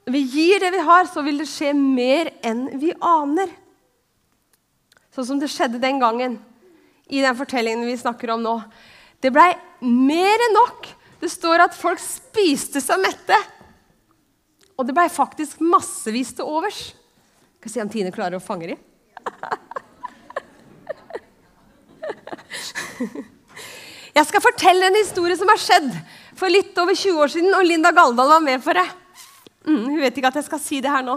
Når 0.08 0.16
vi 0.16 0.26
gir 0.32 0.64
det 0.64 0.72
vi 0.72 0.84
har, 0.88 1.08
så 1.12 1.20
vil 1.28 1.44
det 1.44 1.48
skje 1.52 1.74
mer 1.76 2.32
enn 2.40 2.70
vi 2.80 2.94
aner. 3.04 3.52
Sånn 5.12 5.28
som 5.28 5.44
det 5.44 5.52
skjedde 5.52 5.80
den 5.84 6.00
gangen 6.00 6.40
i 7.04 7.20
den 7.20 7.36
fortellingen 7.36 7.84
vi 7.84 8.00
snakker 8.00 8.32
om 8.32 8.48
nå. 8.48 8.56
Det 9.20 9.28
blei 9.32 9.50
mer 9.84 10.48
enn 10.48 10.56
nok. 10.56 10.88
Det 11.18 11.30
står 11.32 11.64
at 11.66 11.76
folk 11.76 12.00
spiste 12.02 12.80
seg 12.82 13.00
mette. 13.02 13.38
Og 14.78 14.86
det 14.86 14.94
blei 14.94 15.08
faktisk 15.10 15.60
massevis 15.64 16.30
til 16.38 16.46
overs. 16.46 16.94
Skal 17.58 17.72
se 17.72 17.82
om 17.82 17.90
Tine 17.90 18.14
klarer 18.14 18.38
å 18.38 18.42
fange 18.42 18.66
dem. 18.70 18.78
Jeg 24.18 24.26
skal 24.26 24.42
fortelle 24.42 24.88
en 24.88 24.98
historie 24.98 25.36
som 25.38 25.50
har 25.50 25.60
skjedd 25.62 25.90
for 26.38 26.50
litt 26.50 26.78
over 26.80 26.94
20 26.96 27.20
år 27.22 27.30
siden, 27.30 27.54
og 27.54 27.66
Linda 27.66 27.92
Galdal 27.94 28.30
var 28.30 28.42
med 28.42 28.62
for 28.64 28.74
det. 28.78 28.86
Mm, 29.66 29.84
hun 29.84 30.00
vet 30.00 30.16
ikke 30.18 30.30
at 30.30 30.38
jeg 30.40 30.46
skal 30.46 30.62
si 30.62 30.80
det 30.82 30.90
her 30.90 31.04
nå. 31.06 31.16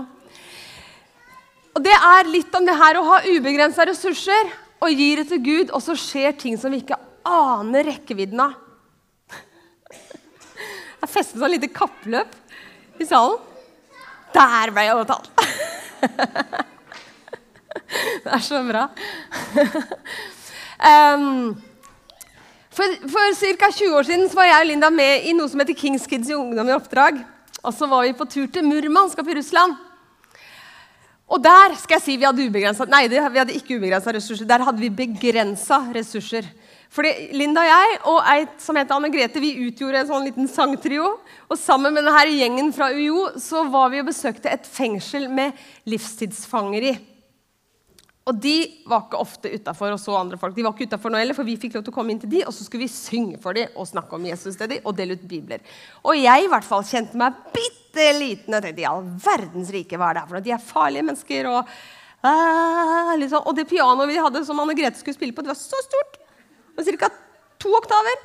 Og 1.71 1.81
Det 1.85 1.93
er 1.95 2.29
litt 2.29 2.53
om 2.57 2.65
det 2.67 2.75
her 2.77 2.99
å 2.99 3.05
ha 3.07 3.17
ubegrensa 3.25 3.85
ressurser 3.87 4.51
og 4.81 4.89
gi 4.91 5.09
det 5.17 5.27
til 5.29 5.41
Gud, 5.45 5.71
og 5.71 5.81
så 5.81 5.95
skjer 5.97 6.35
ting 6.37 6.57
som 6.59 6.73
vi 6.73 6.81
ikke 6.83 6.99
aner 7.27 7.87
rekkevidden 7.93 8.41
av. 8.43 8.57
Det 11.01 11.07
er 11.07 11.13
festet 11.15 11.41
et 11.41 11.49
lite 11.49 11.67
kappløp 11.73 12.35
i 13.01 13.05
salen. 13.09 13.39
Der 14.35 14.69
ble 14.69 14.83
jeg 14.85 14.93
overtalt! 14.93 15.31
Det 18.21 18.29
er 18.29 18.43
så 18.45 18.59
bra. 18.63 18.83
For 22.71 22.93
for 23.09 23.33
ca. 23.39 23.71
20 23.73 23.97
år 23.97 24.05
siden 24.07 24.29
var 24.37 24.45
jeg 24.45 24.61
og 24.61 24.69
Linda 24.69 24.91
med 24.93 25.25
i 25.25 25.33
noe 25.33 25.49
som 25.49 25.59
heter 25.63 25.75
Kings 25.75 26.05
Kids 26.07 26.29
i 26.29 26.37
Ungdom 26.37 26.69
i 26.69 26.75
oppdrag. 26.77 27.17
Og 27.65 27.73
så 27.73 27.89
var 27.89 28.05
vi 28.05 28.13
på 28.13 28.29
tur 28.29 28.45
til 28.53 28.63
Murmansk 28.69 29.17
i 29.25 29.37
Russland. 29.41 29.73
Og 31.31 31.41
der 31.41 31.73
skal 31.81 31.97
jeg 31.97 32.05
si 32.05 32.17
vi 32.19 32.29
hadde 32.29 32.45
ubegrensa 32.45 32.85
ubegrensa 32.85 34.13
ressurser. 34.13 34.45
Der 34.45 34.63
hadde 34.69 34.79
vi 34.79 34.89
begrensa 34.89 35.81
ressurser. 35.95 36.45
Fordi 36.91 37.29
Linda 37.39 37.61
og 37.63 37.69
jeg 37.69 37.99
og 38.11 38.17
ei 38.33 38.39
som 38.59 38.75
heter 38.75 38.97
Anne 38.97 39.11
Grete, 39.13 39.39
vi 39.39 39.53
utgjorde 39.69 40.01
en 40.01 40.09
sånn 40.09 40.25
liten 40.27 40.49
sangtrio. 40.51 41.13
Og 41.47 41.59
sammen 41.59 41.95
med 41.95 42.03
denne 42.03 42.25
gjengen 42.35 42.73
fra 42.75 42.89
UiO 42.91 43.29
så 43.39 43.63
var 43.71 43.93
vi 43.93 44.01
og 44.01 44.09
besøkte 44.09 44.51
et 44.51 44.67
fengsel 44.67 45.29
med 45.31 45.55
livstidsfanger 45.87 46.89
i. 46.89 46.93
Og 48.27 48.37
de 48.37 48.57
var 48.85 49.05
ikke 49.05 49.21
ofte 49.23 49.49
utafor 49.49 49.95
og 49.95 50.01
så 50.03 50.13
andre 50.19 50.37
folk. 50.37 50.53
De 50.53 50.65
var 50.65 50.75
ikke 50.75 50.91
utenfor 50.91 51.13
nå 51.13 51.21
heller, 51.21 51.35
for 51.37 51.47
vi 51.47 51.55
fikk 51.59 51.77
lov 51.77 51.85
til 51.87 51.93
å 51.93 51.95
komme 51.95 52.13
inn 52.13 52.19
til 52.21 52.29
de, 52.29 52.43
og 52.45 52.53
så 52.53 52.67
skulle 52.67 52.85
vi 52.85 52.91
synge 52.93 53.39
for 53.41 53.57
dem 53.57 53.71
og 53.73 53.87
snakke 53.89 54.17
om 54.17 54.27
Jesus 54.27 54.59
til 54.59 54.69
dem 54.69 54.85
og 54.85 54.97
dele 54.99 55.15
ut 55.17 55.23
bibler. 55.31 55.63
Og 56.03 56.19
jeg 56.19 56.45
i 56.45 56.51
hvert 56.51 56.67
fall 56.67 56.85
kjente 56.85 57.17
meg 57.17 57.39
bitte 57.55 58.09
liten. 58.19 58.53
og 58.53 58.61
tenkte, 58.61 58.83
ja, 58.83 58.93
verdens 59.25 59.71
rike, 59.73 59.97
hva 59.97 60.11
er 60.11 60.19
det 60.19 60.25
her 60.25 60.29
for 60.29 60.37
noe? 60.37 60.45
De 60.45 60.53
er 60.53 60.67
farlige 60.67 61.07
mennesker. 61.07 61.49
Og, 61.49 61.75
uh, 62.27 63.13
liksom. 63.23 63.47
og 63.47 63.57
det 63.57 63.65
pianoet 63.71 64.11
vi 64.11 64.21
hadde 64.21 64.43
som 64.45 64.59
Anne 64.59 64.75
Grete 64.77 65.01
skulle 65.01 65.17
spille 65.17 65.35
på, 65.35 65.47
det 65.47 65.55
var 65.55 65.59
så 65.63 65.81
stort. 65.87 66.21
Ca. 66.77 67.09
to 67.61 67.73
oktaver. 67.77 68.21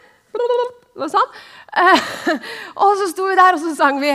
Og, 0.97 1.09
sånn. 1.13 1.33
uh, 1.77 2.11
og 2.85 2.99
så 3.01 3.09
sto 3.13 3.27
vi 3.29 3.39
der, 3.39 3.57
og 3.57 3.63
så 3.63 3.73
sang 3.77 4.01
vi 4.03 4.15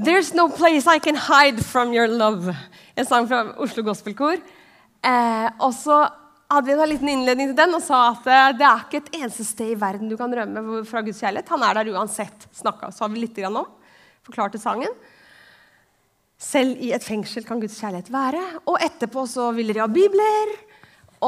There's 0.00 0.32
no 0.32 0.48
place 0.48 0.88
I 0.88 0.98
can 0.98 1.18
hide 1.18 1.60
from 1.60 1.92
your 1.92 2.08
love. 2.08 2.54
En 2.96 3.04
sang 3.04 3.26
fra 3.28 3.42
Oslo 3.60 3.84
Gospelkor. 3.84 4.38
Eh, 5.04 5.48
og 5.60 5.74
så 5.76 5.98
hadde 6.50 6.66
vi 6.70 6.72
en 6.72 6.88
liten 6.88 7.10
innledning 7.12 7.50
til 7.50 7.58
den 7.58 7.76
og 7.76 7.82
sa 7.84 8.00
at 8.14 8.26
eh, 8.28 8.46
det 8.56 8.64
er 8.64 8.86
ikke 8.86 9.00
et 9.02 9.12
eneste 9.20 9.44
sted 9.44 9.74
i 9.74 9.78
verden 9.80 10.08
du 10.08 10.16
kan 10.20 10.32
rømme 10.32 10.80
fra 10.88 11.02
Guds 11.04 11.20
kjærlighet. 11.20 11.52
Han 11.52 11.66
er 11.68 11.76
der 11.76 11.92
uansett. 11.92 12.48
Snakka 12.56 12.88
har 12.96 13.12
vi 13.12 13.26
litt 13.26 13.42
om. 13.44 13.60
Forklarte 14.24 14.60
sangen. 14.62 14.96
Selv 16.40 16.80
i 16.80 16.94
et 16.96 17.04
fengsel 17.04 17.44
kan 17.44 17.60
Guds 17.60 17.76
kjærlighet 17.76 18.08
være. 18.12 18.40
Og 18.72 18.80
etterpå 18.80 19.26
så 19.28 19.50
ville 19.56 19.76
de 19.76 19.84
ha 19.84 19.88
bibler. 19.92 20.56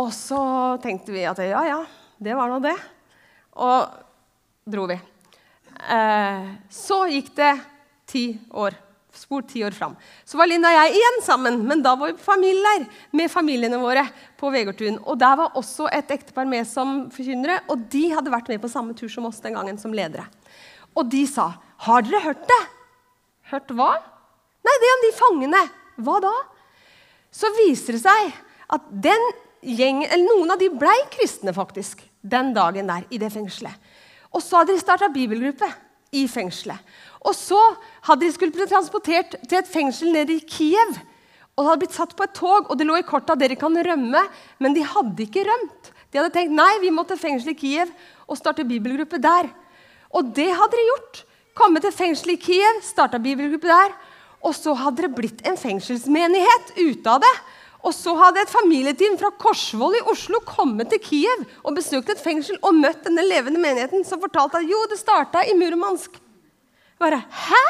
Og 0.00 0.08
så 0.16 0.40
tenkte 0.80 1.12
vi 1.12 1.28
at 1.28 1.44
ja, 1.44 1.60
ja, 1.68 1.82
det 2.22 2.36
var 2.38 2.50
nå 2.50 2.60
det. 2.64 2.76
Og 3.62 3.98
dro 4.72 4.86
vi. 4.90 4.98
Eh, 5.90 6.48
så 6.70 7.02
gikk 7.10 7.34
det 7.36 7.52
ti 8.10 8.26
år 8.50 8.78
spor 9.16 9.42
ti 9.42 9.64
år 9.64 9.70
fram. 9.70 9.96
Så 10.24 10.38
var 10.38 10.48
Linda 10.48 10.70
og 10.72 10.76
jeg 10.76 10.96
igjen 10.96 11.18
sammen, 11.24 11.58
men 11.68 11.82
da 11.84 11.94
var 11.98 12.12
vi 12.12 12.22
familier 12.22 12.86
med 13.12 13.30
familiene 13.30 13.80
våre. 13.80 14.06
på 14.36 14.50
Vegårtun. 14.50 14.98
Og 15.06 15.18
Der 15.18 15.36
var 15.36 15.52
også 15.54 15.86
et 15.92 16.10
ektepar 16.10 16.44
med 16.44 16.66
som 16.66 17.10
forkynnere, 17.10 17.60
og 17.68 17.78
de 17.88 18.08
hadde 18.10 18.30
vært 18.30 18.48
med 18.48 18.60
på 18.60 18.68
samme 18.68 18.94
tur 18.94 19.08
som 19.08 19.26
oss 19.26 19.38
den 19.40 19.54
gangen 19.54 19.78
som 19.78 19.92
ledere. 19.92 20.26
Og 20.96 21.08
de 21.08 21.26
sa, 21.26 21.54
'Har 21.78 22.02
dere 22.02 22.20
hørt 22.20 22.48
det?' 22.48 22.68
Hørt 23.52 23.68
hva? 23.68 24.02
Nei, 24.64 24.76
det 24.80 24.90
om 24.94 25.02
de 25.02 25.18
fangene. 25.18 25.70
Hva 25.98 26.20
da? 26.20 26.32
Så 27.30 27.46
viser 27.66 27.92
det 27.92 28.02
seg 28.02 28.32
at 28.70 28.80
den 28.90 29.32
gjengen, 29.62 30.10
eller 30.10 30.24
noen 30.24 30.50
av 30.50 30.58
de 30.58 30.68
blei 30.70 30.98
kristne 31.10 31.52
faktisk 31.52 32.02
den 32.22 32.52
dagen 32.54 32.90
der 32.90 33.06
i 33.10 33.18
det 33.20 33.32
fengselet. 33.34 33.74
Og 34.32 34.42
så 34.42 34.60
hadde 34.60 34.74
de 34.74 34.80
starta 34.80 35.10
bibelgruppe 35.12 35.68
i 36.14 36.26
fengselet. 36.28 36.78
Og 37.22 37.34
så 37.36 37.58
hadde 38.08 38.24
de 38.24 38.32
skulle 38.34 38.54
bli 38.54 38.66
transportert 38.68 39.36
til 39.48 39.58
et 39.60 39.70
fengsel 39.70 40.12
nede 40.14 40.38
i 40.38 40.44
Kiev. 40.46 40.96
Og 41.56 41.66
hadde 41.66 41.82
blitt 41.82 41.96
satt 41.96 42.14
på 42.16 42.24
et 42.24 42.34
tog, 42.34 42.70
og 42.70 42.78
det 42.78 42.86
lå 42.88 42.96
i 42.96 43.06
kortet 43.06 43.34
at 43.34 43.42
dere 43.42 43.58
kan 43.60 43.76
rømme. 43.76 44.22
Men 44.58 44.76
de 44.76 44.86
hadde 44.88 45.26
ikke 45.26 45.44
rømt. 45.48 45.92
De 46.12 46.20
hadde 46.20 46.32
tenkt 46.34 46.54
nei, 46.56 46.70
vi 46.80 46.92
må 46.92 47.04
til 47.08 47.20
fengselet 47.20 47.56
i 47.56 47.60
Kiev 47.60 47.92
og 48.28 48.38
starte 48.40 48.66
bibelgruppe 48.68 49.20
der. 49.20 49.50
Og 50.12 50.32
det 50.36 50.50
hadde 50.52 50.76
de 50.76 50.88
gjort. 50.88 51.22
Kommet 51.56 51.84
til 51.84 51.92
fengselet 51.92 52.38
i 52.38 52.42
Kiev, 52.46 52.80
starta 52.84 53.20
bibelgruppe 53.20 53.68
der. 53.68 53.94
Og 54.42 54.56
så 54.56 54.74
hadde 54.76 55.04
det 55.04 55.14
blitt 55.16 55.44
en 55.46 55.58
fengselsmenighet 55.60 56.72
ute 56.80 57.12
av 57.12 57.20
det. 57.22 57.32
Og 57.82 57.90
så 57.96 58.14
hadde 58.14 58.44
et 58.44 58.52
familieteam 58.52 59.16
fra 59.18 59.32
Korsvoll 59.42 59.96
i 59.98 60.04
Oslo 60.10 60.38
kommet 60.46 60.92
til 60.92 61.00
Kiev 61.02 61.46
og 61.64 61.74
besøkt 61.74 62.12
et 62.12 62.20
fengsel 62.22 62.60
og 62.62 62.76
møtt 62.78 63.02
denne 63.08 63.24
levende 63.26 63.58
menigheten 63.62 64.06
som 64.06 64.22
fortalte 64.22 64.60
at 64.60 64.68
jo, 64.70 64.84
det 64.90 65.00
starta 65.00 65.42
i 65.42 65.56
Murmansk. 65.58 66.14
Bare 67.02 67.24
Hæ? 67.26 67.64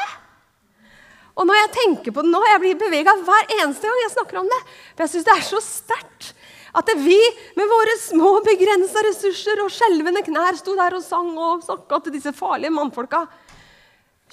Og 1.33 1.47
når 1.49 1.57
jeg 1.57 1.69
tenker 1.73 2.13
på 2.13 2.21
det 2.21 2.29
nå, 2.29 2.43
jeg 2.45 2.61
blir 2.61 2.77
bevega 2.77 3.15
hver 3.25 3.55
eneste 3.55 3.89
gang 3.89 4.01
jeg 4.03 4.13
snakker 4.13 4.41
om 4.43 4.51
det. 4.51 4.59
For 4.93 5.05
jeg 5.05 5.13
syns 5.15 5.25
det 5.25 5.33
er 5.33 5.47
så 5.47 5.61
sterkt 5.65 6.33
at 6.77 6.89
vi 6.97 7.17
med 7.57 7.69
våre 7.69 7.95
små, 8.01 8.35
begrensa 8.45 9.01
ressurser 9.05 9.61
og 9.61 9.73
skjelvende 9.73 10.23
knær 10.25 10.57
sto 10.57 10.73
der 10.77 10.97
og 10.97 11.05
sang 11.05 11.31
og 11.37 11.65
snakka 11.65 11.99
til 12.05 12.15
disse 12.15 12.33
farlige 12.37 12.73
mannfolka. 12.73 13.25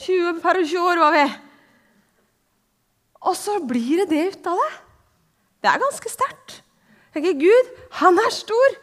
20 0.01 0.40
per 0.45 0.61
20 0.61 0.93
år 0.93 1.01
var 1.01 1.16
vi. 1.16 1.25
Og 3.29 3.37
så 3.37 3.59
blir 3.64 4.01
det 4.01 4.09
det 4.12 4.23
ut 4.37 4.49
av 4.53 4.61
det. 4.61 4.71
Det 5.61 5.68
er 5.70 5.83
ganske 5.83 6.12
sterkt. 6.12 6.61
Gud, 7.14 7.70
han 8.01 8.18
er 8.23 8.33
stor. 8.33 8.79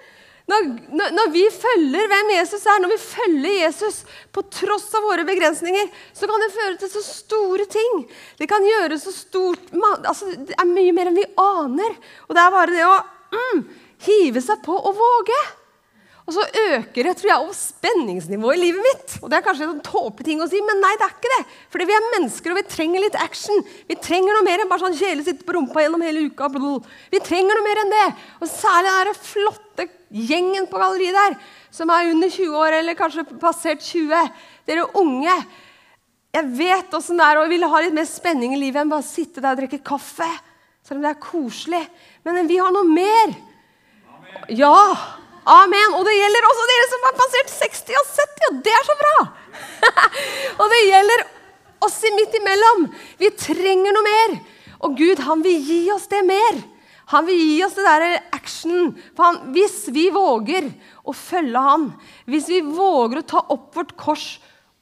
Når, 0.48 0.68
når, 0.96 1.12
når, 1.12 1.32
vi 1.34 1.44
følger 1.52 2.08
hvem 2.08 2.30
Jesus 2.38 2.64
er, 2.64 2.80
når 2.80 2.94
vi 2.94 3.00
følger 3.04 3.56
Jesus 3.66 3.98
på 4.32 4.46
tross 4.48 4.86
av 4.96 5.04
våre 5.04 5.26
begrensninger, 5.28 5.90
så 6.16 6.30
kan 6.30 6.44
det 6.44 6.54
føre 6.54 6.78
til 6.80 6.92
så 6.94 7.04
store 7.04 7.66
ting. 7.72 8.06
Det 8.40 8.48
kan 8.48 8.64
gjøre 8.64 9.00
så 9.02 9.12
stort 9.12 9.74
altså, 9.76 10.30
Det 10.48 10.56
er 10.56 10.70
mye 10.70 10.96
mer 10.96 11.12
enn 11.12 11.20
vi 11.20 11.28
aner. 11.44 11.98
Og 12.30 12.38
det 12.38 12.44
er 12.44 12.56
bare 12.56 12.76
det 12.78 12.86
å 12.88 12.96
mm, 13.36 13.64
hive 14.08 14.44
seg 14.46 14.64
på 14.64 14.78
og 14.78 14.96
våge. 14.96 15.42
Og 16.28 16.36
så 16.36 16.44
øker 16.44 17.08
det 17.08 17.14
tror 17.16 17.30
jeg, 17.30 17.40
også 17.40 17.74
spenningsnivået 17.78 18.58
i 18.58 18.64
livet 18.66 18.84
mitt. 18.84 19.14
Og 19.22 19.30
Det 19.32 19.38
er 19.38 19.44
kanskje 19.46 19.68
en 19.70 19.84
tåpelig 19.84 20.26
ting 20.28 20.42
å 20.44 20.48
si, 20.52 20.60
men 20.60 20.82
nei, 20.84 20.92
det 21.00 21.06
er 21.06 21.14
ikke 21.14 21.30
det. 21.32 21.44
Fordi 21.72 21.86
vi 21.88 21.94
er 21.96 22.08
mennesker, 22.12 22.52
og 22.52 22.58
vi 22.60 22.64
trenger 22.68 23.04
litt 23.04 23.16
action. 23.24 23.62
Vi 23.88 23.96
trenger 23.96 24.36
noe 24.36 24.44
mer 24.44 24.60
enn 24.60 24.68
bare 24.68 24.84
sånn 24.84 24.98
kjele 25.00 25.24
sitte 25.24 25.46
på 25.48 25.56
rumpa 25.56 25.86
gjennom 25.86 26.02
hele 26.04 26.26
uka. 26.28 26.50
Vi 27.14 27.22
trenger 27.24 27.56
noe 27.56 27.64
mer 27.64 27.80
enn 27.80 27.94
det. 27.96 28.08
Og 28.42 28.52
særlig 28.52 28.92
den 29.08 29.22
flotte 29.24 29.86
gjengen 30.28 30.68
på 30.68 30.82
galleriet 30.82 31.16
der, 31.16 31.38
som 31.72 31.94
er 31.96 32.12
under 32.12 32.34
20 32.34 32.58
år, 32.60 32.76
eller 32.82 32.98
kanskje 33.00 33.24
passert 33.40 33.86
20. 33.88 34.34
Dere 34.68 34.84
unge. 35.00 35.36
Jeg 36.36 36.50
vet 36.60 36.98
åssen 37.00 37.22
det 37.22 37.24
er, 37.24 37.40
og 37.40 37.48
jeg 37.48 37.54
vil 37.56 37.70
ha 37.72 37.80
litt 37.86 37.96
mer 37.96 38.10
spenning 38.10 38.58
i 38.58 38.60
livet 38.60 38.84
enn 38.84 38.92
bare 38.92 39.06
sitte 39.08 39.40
der 39.40 39.56
og 39.56 39.62
drikke 39.62 39.80
kaffe. 39.80 40.28
Selv 40.84 41.00
om 41.00 41.08
det 41.08 41.14
er 41.14 41.24
koselig. 41.24 41.82
Men 42.28 42.52
vi 42.52 42.60
har 42.60 42.76
noe 42.76 42.84
mer. 42.84 43.32
Ja. 44.52 44.76
Amen. 45.48 45.96
Og 45.96 46.04
det 46.08 46.16
gjelder 46.18 46.48
også 46.50 46.68
dere 46.72 46.88
som 46.92 47.08
har 47.08 47.18
passert 47.18 47.52
60 47.56 48.00
og 48.02 48.08
70, 48.14 48.48
og 48.50 48.62
det 48.66 48.74
er 48.76 48.88
så 48.88 48.96
bra! 49.00 49.18
og 50.62 50.72
det 50.74 50.82
gjelder 50.90 51.26
oss 51.88 52.00
midt 52.18 52.40
imellom. 52.42 52.88
Vi 53.22 53.32
trenger 53.40 53.96
noe 53.96 54.08
mer. 54.08 54.36
Og 54.86 54.98
Gud, 55.00 55.22
han 55.26 55.42
vil 55.46 55.62
gi 55.64 55.80
oss 55.94 56.10
det 56.12 56.22
mer. 56.28 56.60
Han 57.14 57.24
vil 57.28 57.40
gi 57.40 57.58
oss 57.64 57.78
det 57.78 57.86
der 57.88 58.18
action. 58.36 58.92
Han, 59.18 59.40
hvis 59.56 59.86
vi 59.96 60.10
våger 60.14 60.68
å 61.08 61.16
følge 61.16 61.64
han, 61.64 61.90
hvis 62.28 62.50
vi 62.52 62.62
våger 62.66 63.22
å 63.22 63.28
ta 63.32 63.44
opp 63.56 63.72
vårt 63.78 63.96
kors 64.00 64.28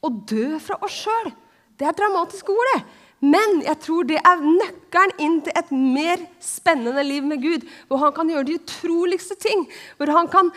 og 0.06 0.24
dø 0.30 0.56
fra 0.62 0.80
oss 0.86 1.04
sjøl. 1.06 1.30
Det 1.78 1.86
er 1.86 1.98
dramatisk 1.98 2.50
ord, 2.54 2.72
det. 2.74 2.82
Men 3.26 3.62
jeg 3.66 3.80
tror 3.82 4.08
det 4.08 4.20
er 4.20 4.44
nøkkelen 4.44 5.14
inn 5.24 5.38
til 5.46 5.56
et 5.58 5.70
mer 5.74 6.22
spennende 6.44 7.04
liv 7.06 7.26
med 7.26 7.42
Gud. 7.42 7.68
Hvor 7.88 8.04
han 8.04 8.14
kan 8.16 8.30
gjøre 8.30 8.48
de 8.50 8.58
utroligste 8.60 9.38
ting. 9.42 9.66
Hvor 9.98 10.12
han 10.14 10.30
kan 10.32 10.52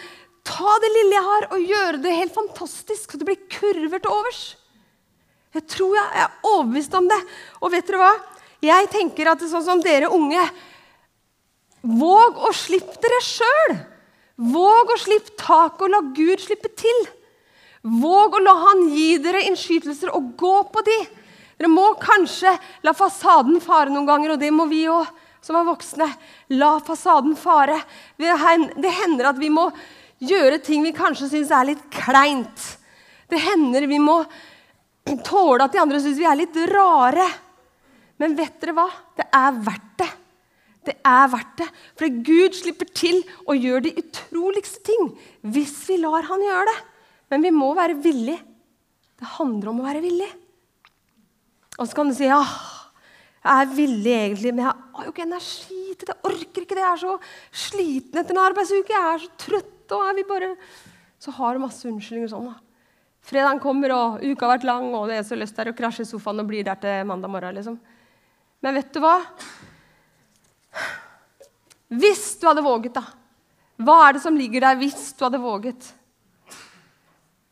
ta 0.49 0.79
det 0.83 0.91
lille 0.95 1.17
jeg 1.17 1.27
har, 1.27 1.47
og 1.53 1.69
gjøre 1.73 2.01
det 2.05 2.17
helt 2.17 2.35
fantastisk, 2.35 3.13
så 3.13 3.21
det 3.21 3.29
blir 3.29 3.45
kurver 3.53 4.01
til 4.01 4.13
overs. 4.15 4.43
Jeg 5.57 5.65
tror 5.75 5.95
jeg, 5.97 6.09
er 6.23 6.49
overbevist 6.51 6.97
om 6.99 7.09
det. 7.09 7.19
Og 7.63 7.73
vet 7.73 7.89
dere 7.89 8.03
hva? 8.03 8.15
Jeg 8.65 8.91
tenker 8.93 9.31
at 9.31 9.41
det 9.41 9.49
er 9.49 9.55
sånn 9.55 9.69
som 9.69 9.85
dere 9.85 10.11
unge 10.11 10.43
Våg 11.79 12.41
å 12.43 12.49
slippe 12.59 12.99
dere 12.99 13.21
sjøl. 13.23 13.77
Våg 14.51 14.91
å 14.93 14.97
slippe 14.99 15.37
taket 15.39 15.85
og 15.87 15.93
la 15.93 16.01
Gud 16.17 16.43
slippe 16.43 16.73
til. 16.75 17.05
Våg 18.03 18.35
å 18.35 18.41
la 18.43 18.55
Han 18.65 18.89
gi 18.91 19.13
dere 19.23 19.45
innskytelser 19.47 20.11
og 20.11 20.33
gå 20.41 20.57
på 20.75 20.83
de. 20.89 20.97
Dere 21.59 21.71
må 21.73 21.91
kanskje 21.99 22.53
la 22.87 22.95
fasaden 22.95 23.59
fare 23.63 23.91
noen 23.91 24.07
ganger, 24.07 24.35
og 24.35 24.43
det 24.43 24.53
må 24.55 24.69
vi 24.71 24.85
òg 24.91 25.09
som 25.43 25.59
er 25.59 25.67
voksne. 25.67 26.07
La 26.55 26.77
fasaden 26.85 27.35
fare. 27.39 27.81
Det 28.19 28.93
hender 29.01 29.33
at 29.33 29.41
vi 29.41 29.51
må 29.51 29.69
gjøre 30.23 30.61
ting 30.63 30.85
vi 30.87 30.95
kanskje 30.95 31.31
syns 31.33 31.53
er 31.55 31.71
litt 31.73 31.85
kleint. 31.95 32.65
Det 33.29 33.41
hender 33.43 33.87
vi 33.91 34.01
må 34.03 34.21
tåle 35.25 35.65
at 35.65 35.75
de 35.75 35.83
andre 35.83 36.01
syns 36.03 36.19
vi 36.21 36.27
er 36.29 36.39
litt 36.39 36.57
rare. 36.71 37.27
Men 38.19 38.35
vet 38.39 38.59
dere 38.63 38.75
hva? 38.77 38.89
Det 39.19 39.29
er 39.35 39.61
verdt 39.67 39.93
det. 40.03 40.09
Det 40.89 40.95
er 41.07 41.31
verdt 41.31 41.57
det. 41.61 41.69
For 41.99 42.21
Gud 42.25 42.57
slipper 42.57 42.89
til 42.97 43.21
å 43.47 43.57
gjøre 43.57 43.87
de 43.89 43.97
utroligste 44.01 44.83
ting 44.89 45.11
hvis 45.45 45.75
vi 45.91 45.99
lar 46.03 46.27
Han 46.31 46.43
gjøre 46.43 46.71
det. 46.71 46.79
Men 47.29 47.45
vi 47.45 47.53
må 47.53 47.75
være 47.77 47.99
villige. 48.01 48.41
Det 49.19 49.35
handler 49.37 49.73
om 49.73 49.83
å 49.83 49.89
være 49.89 50.03
villig. 50.05 50.29
Og 51.79 51.87
så 51.87 51.95
kan 51.95 52.11
du 52.11 52.17
si 52.17 52.27
ja, 52.27 52.43
jeg 53.39 53.65
er 53.65 53.75
villig 53.75 54.13
egentlig, 54.13 54.53
men 54.55 54.65
jeg 54.67 54.87
har 54.99 55.05
jo 55.07 55.13
ikke 55.13 55.25
energi 55.25 55.83
til 55.95 56.09
det. 56.09 56.15
Jeg 56.15 56.31
orker 56.31 56.65
ikke 56.65 56.77
det. 56.77 56.85
Jeg 56.85 56.91
er 56.91 57.03
så 57.03 57.13
sliten 57.65 58.21
etter 58.21 58.35
en 58.35 58.41
arbeidsuke. 58.43 58.95
Jeg 58.95 59.13
er 59.15 59.23
så 59.23 59.31
trøtt. 59.45 59.93
og 59.95 60.07
jeg 60.09 60.17
vil 60.19 60.27
bare... 60.29 60.49
Så 61.19 61.33
har 61.35 61.55
du 61.55 61.63
masse 61.63 61.87
unnskyldninger 61.89 62.31
sånn. 62.31 62.51
da. 62.51 62.59
Fredagen 63.29 63.61
kommer, 63.63 63.93
og 63.95 64.23
uka 64.23 64.47
har 64.47 64.57
vært 64.57 64.67
lang, 64.69 64.89
og 64.95 65.09
det 65.11 65.19
er 65.19 65.27
så 65.27 65.39
lyst 65.39 65.57
til 65.57 65.71
å 65.71 65.77
krasje 65.77 66.05
i 66.05 66.09
sofaen 66.09 66.43
og 66.43 66.49
bli 66.51 66.63
der 66.67 66.79
til 66.83 67.07
mandag 67.09 67.33
morgen. 67.33 67.57
liksom. 67.59 67.79
Men 68.63 68.79
vet 68.79 68.91
du 68.95 69.01
hva? 69.03 69.17
Hvis 71.89 72.25
du 72.41 72.49
hadde 72.51 72.65
våget, 72.67 72.99
da. 72.99 73.05
Hva 73.79 74.01
er 74.07 74.17
det 74.17 74.25
som 74.25 74.37
ligger 74.39 74.67
der 74.67 74.79
hvis 74.81 75.13
du 75.15 75.25
hadde 75.25 75.41
våget? 75.43 75.93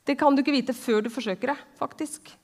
Det 0.06 0.18
kan 0.18 0.34
du 0.34 0.42
ikke 0.42 0.54
vite 0.54 0.74
før 0.76 1.02
du 1.02 1.10
forsøker 1.10 1.54
det, 1.54 1.56
faktisk. 1.78 2.34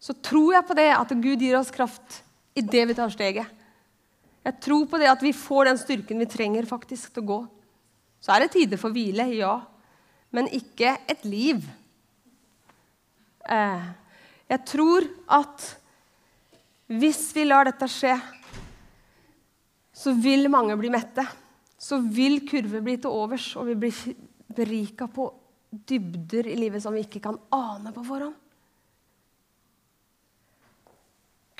Så 0.00 0.14
tror 0.14 0.54
jeg 0.54 0.66
på 0.68 0.76
det 0.78 0.90
at 0.94 1.14
Gud 1.22 1.42
gir 1.42 1.56
oss 1.58 1.72
kraft 1.74 2.20
i 2.56 2.64
det 2.64 2.84
vi 2.88 2.96
tar 2.96 3.12
steget. 3.12 3.48
Jeg 4.46 4.60
tror 4.62 4.84
på 4.86 4.98
det 5.00 5.08
at 5.10 5.22
vi 5.24 5.32
får 5.34 5.70
den 5.70 5.80
styrken 5.80 6.22
vi 6.22 6.28
trenger 6.30 6.68
faktisk 6.68 7.10
til 7.14 7.24
å 7.24 7.30
gå. 7.30 7.38
Så 8.22 8.34
er 8.34 8.44
det 8.44 8.52
tider 8.54 8.80
for 8.80 8.94
hvile, 8.94 9.26
ja. 9.34 9.56
Men 10.34 10.50
ikke 10.54 10.96
et 11.10 11.24
liv. 11.26 11.64
Eh, 13.46 13.88
jeg 14.46 14.62
tror 14.70 15.06
at 15.34 15.66
hvis 16.86 17.32
vi 17.34 17.46
lar 17.48 17.66
dette 17.66 17.88
skje, 17.90 18.14
så 19.96 20.12
vil 20.14 20.46
mange 20.52 20.76
bli 20.78 20.92
mette. 20.94 21.24
Så 21.78 21.98
vil 21.98 22.44
kurver 22.46 22.84
bli 22.84 22.96
til 23.00 23.10
overs, 23.10 23.48
og 23.58 23.66
vi 23.72 23.78
blir 23.86 24.16
berika 24.56 25.08
på 25.10 25.28
dybder 25.70 26.46
i 26.46 26.56
livet 26.58 26.82
som 26.82 26.94
vi 26.94 27.02
ikke 27.04 27.24
kan 27.24 27.38
ane 27.52 27.92
på 27.92 28.04
forhånd. 28.06 28.36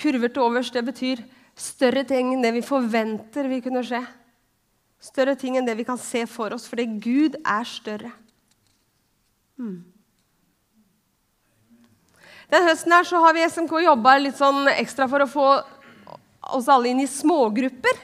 Kurver 0.06 0.30
til 0.30 0.44
overs 0.44 0.70
det 0.70 0.84
betyr 0.86 1.24
større 1.58 2.04
ting 2.06 2.30
enn 2.30 2.44
det 2.44 2.52
vi 2.54 2.62
forventer 2.62 3.48
vil 3.50 3.62
kunne 3.64 3.82
skje. 3.82 4.04
Større 5.02 5.34
ting 5.38 5.56
enn 5.58 5.66
det 5.66 5.74
vi 5.78 5.86
kan 5.88 5.98
se 5.98 6.22
for 6.30 6.54
oss, 6.54 6.68
fordi 6.70 6.86
Gud 7.02 7.34
er 7.42 7.66
større. 7.66 8.12
Hmm. 9.58 9.80
Den 12.52 12.68
høsten 12.68 12.94
her 12.94 13.06
så 13.08 13.18
har 13.24 13.34
vi 13.34 13.42
i 13.42 13.48
SMK 13.50 13.72
jobba 13.82 14.14
litt 14.20 14.38
sånn 14.38 14.68
ekstra 14.76 15.08
for 15.10 15.24
å 15.24 15.30
få 15.30 15.46
oss 16.54 16.68
alle 16.70 16.92
inn 16.92 17.02
i 17.02 17.10
smågrupper. 17.10 17.98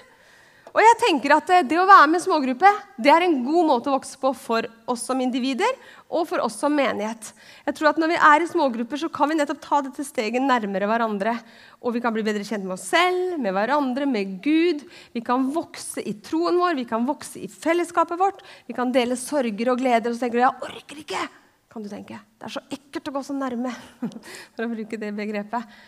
Og 0.72 0.80
jeg 0.80 0.96
tenker 1.02 1.34
at 1.36 1.50
Det 1.68 1.76
å 1.76 1.88
være 1.88 2.08
med 2.08 2.20
i 2.20 2.24
smågruppe 2.24 2.70
det 3.02 3.10
er 3.12 3.26
en 3.26 3.34
god 3.44 3.66
måte 3.68 3.90
å 3.90 3.96
vokse 3.96 4.16
på 4.20 4.30
for 4.38 4.66
oss 4.88 5.02
som 5.08 5.20
individer 5.20 5.68
og 6.12 6.26
for 6.28 6.42
oss 6.44 6.56
som 6.60 6.72
menighet. 6.76 7.32
Jeg 7.66 7.76
tror 7.76 7.90
at 7.90 8.00
Når 8.00 8.12
vi 8.12 8.18
er 8.28 8.44
i 8.44 8.48
smågrupper, 8.48 9.00
så 9.00 9.10
kan 9.12 9.30
vi 9.30 9.36
nettopp 9.36 9.60
ta 9.64 9.80
dette 9.84 10.04
steget 10.06 10.44
nærmere 10.44 10.88
hverandre. 10.88 11.34
Og 11.80 11.96
Vi 11.96 12.02
kan 12.04 12.14
bli 12.14 12.24
bedre 12.24 12.44
kjent 12.46 12.64
med 12.64 12.76
oss 12.76 12.88
selv, 12.88 13.38
med 13.42 13.56
hverandre, 13.56 14.08
med 14.08 14.38
Gud. 14.44 14.84
Vi 15.12 15.24
kan 15.24 15.48
vokse 15.52 16.04
i 16.04 16.14
troen 16.24 16.60
vår, 16.60 16.76
vi 16.78 16.88
kan 16.88 17.06
vokse 17.08 17.40
i 17.42 17.48
fellesskapet 17.52 18.20
vårt. 18.20 18.44
Vi 18.68 18.76
kan 18.76 18.92
dele 18.92 19.16
sorger 19.16 19.72
og 19.72 19.80
gleder. 19.80 20.12
Og 20.12 20.16
så 20.16 20.26
tenker 20.26 20.40
du 20.40 20.46
jeg 20.46 20.68
orker 20.70 21.04
ikke. 21.04 21.28
kan 21.72 21.82
du 21.82 21.88
tenke. 21.88 22.20
Det 22.36 22.48
er 22.48 22.52
så 22.52 22.64
ekkelt 22.68 23.08
å 23.08 23.16
gå 23.16 23.22
så 23.24 23.32
nærme, 23.32 23.72
for 24.54 24.66
å 24.66 24.72
bruke 24.72 24.98
det 25.00 25.08
begrepet. 25.16 25.80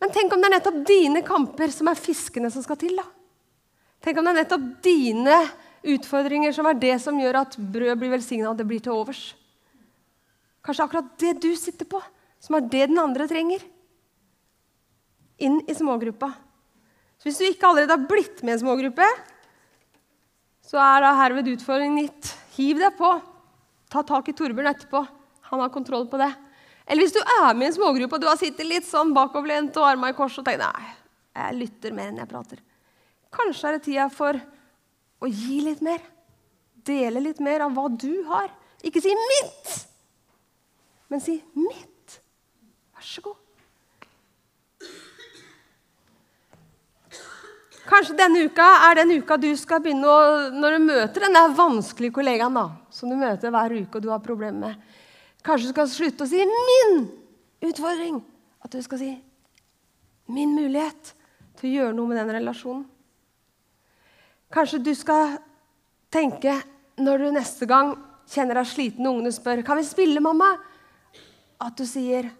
Men 0.00 0.12
tenk 0.12 0.32
om 0.32 0.40
det 0.40 0.48
er 0.48 0.58
nettopp 0.58 0.80
dine 0.88 1.22
kamper 1.24 1.72
som 1.72 1.88
er 1.88 2.00
fiskene 2.00 2.50
som 2.52 2.64
skal 2.64 2.80
til. 2.80 2.96
da. 2.96 3.04
Tenk 4.04 4.18
om 4.18 4.26
det 4.26 4.34
er 4.34 4.40
nettopp 4.42 4.66
dine 4.84 5.38
utfordringer 5.86 6.54
som 6.54 6.68
er 6.68 6.78
det 6.80 6.94
som 7.02 7.18
gjør 7.20 7.40
at 7.42 7.56
brød 7.58 7.94
blir 8.00 8.12
velsigna, 8.14 8.50
og 8.50 8.58
det 8.58 8.66
blir 8.68 8.82
til 8.82 8.94
overs. 8.94 9.28
Kanskje 10.66 10.86
akkurat 10.86 11.12
det 11.22 11.36
du 11.42 11.52
sitter 11.58 11.88
på, 11.88 12.00
som 12.42 12.58
er 12.58 12.66
det 12.66 12.88
den 12.90 13.00
andre 13.02 13.28
trenger. 13.30 13.62
Inn 15.42 15.60
i 15.68 15.76
smågruppa. 15.76 16.32
Så 17.20 17.28
hvis 17.28 17.38
du 17.40 17.46
ikke 17.46 17.68
allerede 17.68 17.94
har 17.94 18.08
blitt 18.08 18.42
med 18.42 18.54
i 18.54 18.56
en 18.56 18.62
smågruppe, 18.64 19.06
så 20.66 20.80
er 20.82 21.04
da 21.04 21.14
herved 21.20 21.52
utfordringen 21.54 22.02
gitt. 22.02 22.32
Hiv 22.56 22.80
deg 22.82 22.96
på. 22.98 23.12
Ta 23.92 24.02
tak 24.06 24.28
i 24.28 24.34
Torbjørn 24.36 24.72
etterpå. 24.72 25.04
Han 25.52 25.62
har 25.62 25.72
kontroll 25.74 26.08
på 26.10 26.18
det. 26.18 26.32
Eller 26.86 27.02
hvis 27.02 27.14
du 27.14 27.20
er 27.20 27.54
med 27.54 27.68
i 27.68 27.70
en 27.70 27.76
smågruppe 27.76 28.18
og 28.18 28.22
du 28.22 28.28
har 28.30 28.38
sittet 28.38 28.66
litt 28.66 28.86
sånn 28.86 29.12
bakoverlent 29.14 29.76
og 29.78 29.88
armene 29.88 30.14
i 30.14 30.16
kors 30.18 30.38
og 30.38 30.46
tenkt 30.46 30.62
nei, 30.62 30.90
jeg 31.36 31.58
lytter 31.60 31.94
mer 31.94 32.10
enn 32.10 32.20
jeg 32.22 32.30
prater. 32.30 32.62
Kanskje 33.36 33.68
er 33.68 33.76
det 33.76 33.84
tida 33.84 34.06
for 34.12 34.38
å 35.20 35.28
gi 35.30 35.60
litt 35.64 35.82
mer. 35.84 36.00
Dele 36.86 37.22
litt 37.22 37.40
mer 37.42 37.66
av 37.66 37.74
hva 37.76 37.88
du 37.90 38.22
har. 38.30 38.48
Ikke 38.84 39.02
si 39.02 39.12
'mitt', 39.14 39.86
men 41.08 41.20
si 41.20 41.42
'mitt'. 41.54 42.20
Vær 42.94 43.02
så 43.02 43.22
god. 43.22 43.36
Kanskje 47.86 48.16
denne 48.18 48.42
uka 48.48 48.66
er 48.88 48.94
den 48.98 49.12
uka 49.20 49.36
du 49.38 49.52
skal 49.56 49.78
begynne 49.78 50.10
å 50.10 50.50
Når 50.50 50.70
du 50.74 50.78
møter 50.88 51.20
den 51.20 51.36
der 51.38 51.52
vanskelige 51.54 52.16
kollegaen 52.18 52.54
da, 52.54 52.70
som 52.90 53.08
du 53.08 53.14
møter 53.14 53.52
hver 53.54 53.74
uke 53.76 53.96
og 53.96 54.02
du 54.02 54.10
har 54.10 54.18
problemer 54.18 54.58
med 54.58 54.74
Kanskje 55.46 55.68
du 55.68 55.72
skal 55.72 55.88
slutte 55.88 56.24
å 56.24 56.26
si 56.26 56.42
'min 56.42 57.08
utfordring'. 57.62 58.22
At 58.64 58.72
du 58.72 58.82
skal 58.82 58.98
si 58.98 59.22
'min 60.28 60.56
mulighet' 60.56 61.14
til 61.56 61.70
å 61.70 61.74
gjøre 61.74 61.94
noe 61.94 62.08
med 62.08 62.18
den 62.18 62.34
relasjonen. 62.34 62.95
Kanskje 64.56 64.78
du 64.80 64.94
skal 64.96 65.34
tenke 66.08 66.54
når 66.96 67.20
du 67.20 67.32
neste 67.34 67.66
gang 67.68 67.90
kjenner 68.32 68.56
deg 68.56 68.68
sliten 68.70 69.04
og 69.04 69.18
ungene 69.18 69.34
spør 69.34 69.60
kan 69.66 69.76
vi 69.76 69.84
spille, 69.84 70.22
mamma, 70.24 70.54
at 71.60 71.76
du 71.76 71.84
sier 71.84 72.30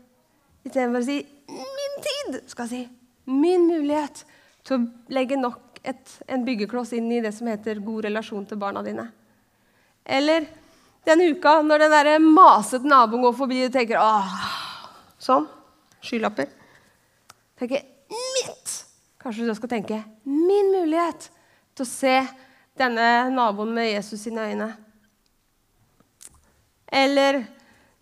istedenfor 0.64 1.02
å 1.02 1.04
si 1.04 1.18
'min 1.48 1.98
tid', 2.06 2.40
skal 2.48 2.68
si 2.68 2.88
'min 3.26 3.68
mulighet' 3.68 4.24
til 4.64 4.78
å 4.78 4.86
legge 5.12 5.36
nok 5.36 5.78
et, 5.84 6.18
en 6.26 6.44
byggekloss 6.44 6.94
inn 6.96 7.12
i 7.12 7.20
det 7.20 7.34
som 7.34 7.46
heter 7.46 7.84
god 7.84 8.08
relasjon 8.08 8.46
til 8.46 8.56
barna 8.56 8.82
dine. 8.82 9.12
Eller 10.04 10.48
denne 11.04 11.28
uka 11.36 11.60
når 11.62 11.78
den 11.78 11.90
der 11.90 12.18
masete 12.18 12.88
naboen 12.88 13.22
går 13.22 13.36
forbi 13.36 13.64
og 13.66 13.72
tenker 13.72 14.00
Åh, 14.00 14.32
sånn. 15.18 15.46
Skylapper. 16.00 16.48
Tenker 17.58 17.84
'mitt'. 18.08 18.84
Kanskje 19.20 19.46
du 19.46 19.54
skal 19.54 19.68
tenke 19.68 20.04
'min 20.24 20.72
mulighet' 20.72 21.35
til 21.76 21.84
å 21.84 21.90
se 21.90 22.16
denne 22.76 23.28
naboen 23.32 23.72
med 23.76 23.90
Jesus 23.90 24.24
sine 24.24 24.48
øyne. 24.50 24.70
Eller 26.86 27.42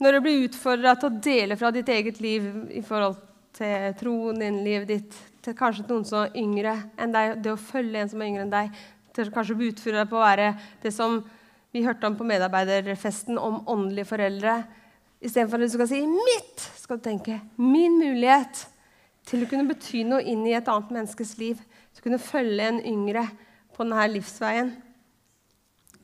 når 0.03 0.17
du 0.17 0.25
blir 0.25 0.49
utfordra 0.49 0.95
til 0.99 1.11
å 1.11 1.23
dele 1.23 1.57
fra 1.59 1.71
ditt 1.75 1.89
eget 1.91 2.21
liv 2.23 2.47
i 2.75 2.83
forhold 2.85 3.19
til 3.55 3.95
troen 3.99 4.43
din, 4.43 4.61
livet 4.67 4.91
ditt, 4.91 5.17
til 5.45 5.57
kanskje 5.57 5.87
noen 5.89 6.07
som 6.09 6.25
er 6.25 6.37
yngre 6.41 6.75
enn 7.01 7.15
deg, 7.15 7.39
det 7.45 7.53
å 7.53 7.61
følge 7.61 8.01
en 8.01 8.11
som 8.11 8.23
er 8.23 8.31
yngre 8.33 8.47
enn 8.47 8.53
deg, 8.55 8.83
til 9.15 9.31
kanskje 9.35 9.55
å 9.55 9.61
bli 9.61 9.71
utfordra 9.71 10.07
på 10.11 10.19
å 10.19 10.25
være 10.25 10.49
det 10.83 10.93
som 10.95 11.21
vi 11.75 11.83
hørte 11.85 12.07
om 12.07 12.17
på 12.19 12.27
medarbeiderfesten, 12.27 13.39
om 13.39 13.61
åndelige 13.71 14.11
foreldre. 14.11 14.59
Istedenfor 15.25 15.59
at 15.59 15.67
du 15.67 15.75
skal 15.75 15.89
si 15.91 16.01
'mitt', 16.07 16.67
skal 16.79 16.99
du 16.99 17.03
tenke 17.03 17.41
'min 17.57 17.99
mulighet' 17.99 18.67
til 19.27 19.43
å 19.43 19.49
kunne 19.49 19.69
bety 19.69 20.05
noe 20.05 20.23
inn 20.23 20.47
i 20.47 20.55
et 20.55 20.69
annet 20.69 20.91
menneskes 20.91 21.39
liv. 21.39 21.57
Til 21.95 22.03
å 22.03 22.07
kunne 22.09 22.19
følge 22.19 22.69
en 22.69 22.81
yngre 22.85 23.25
på 23.75 23.85
denne 23.85 24.09
livsveien. 24.15 24.75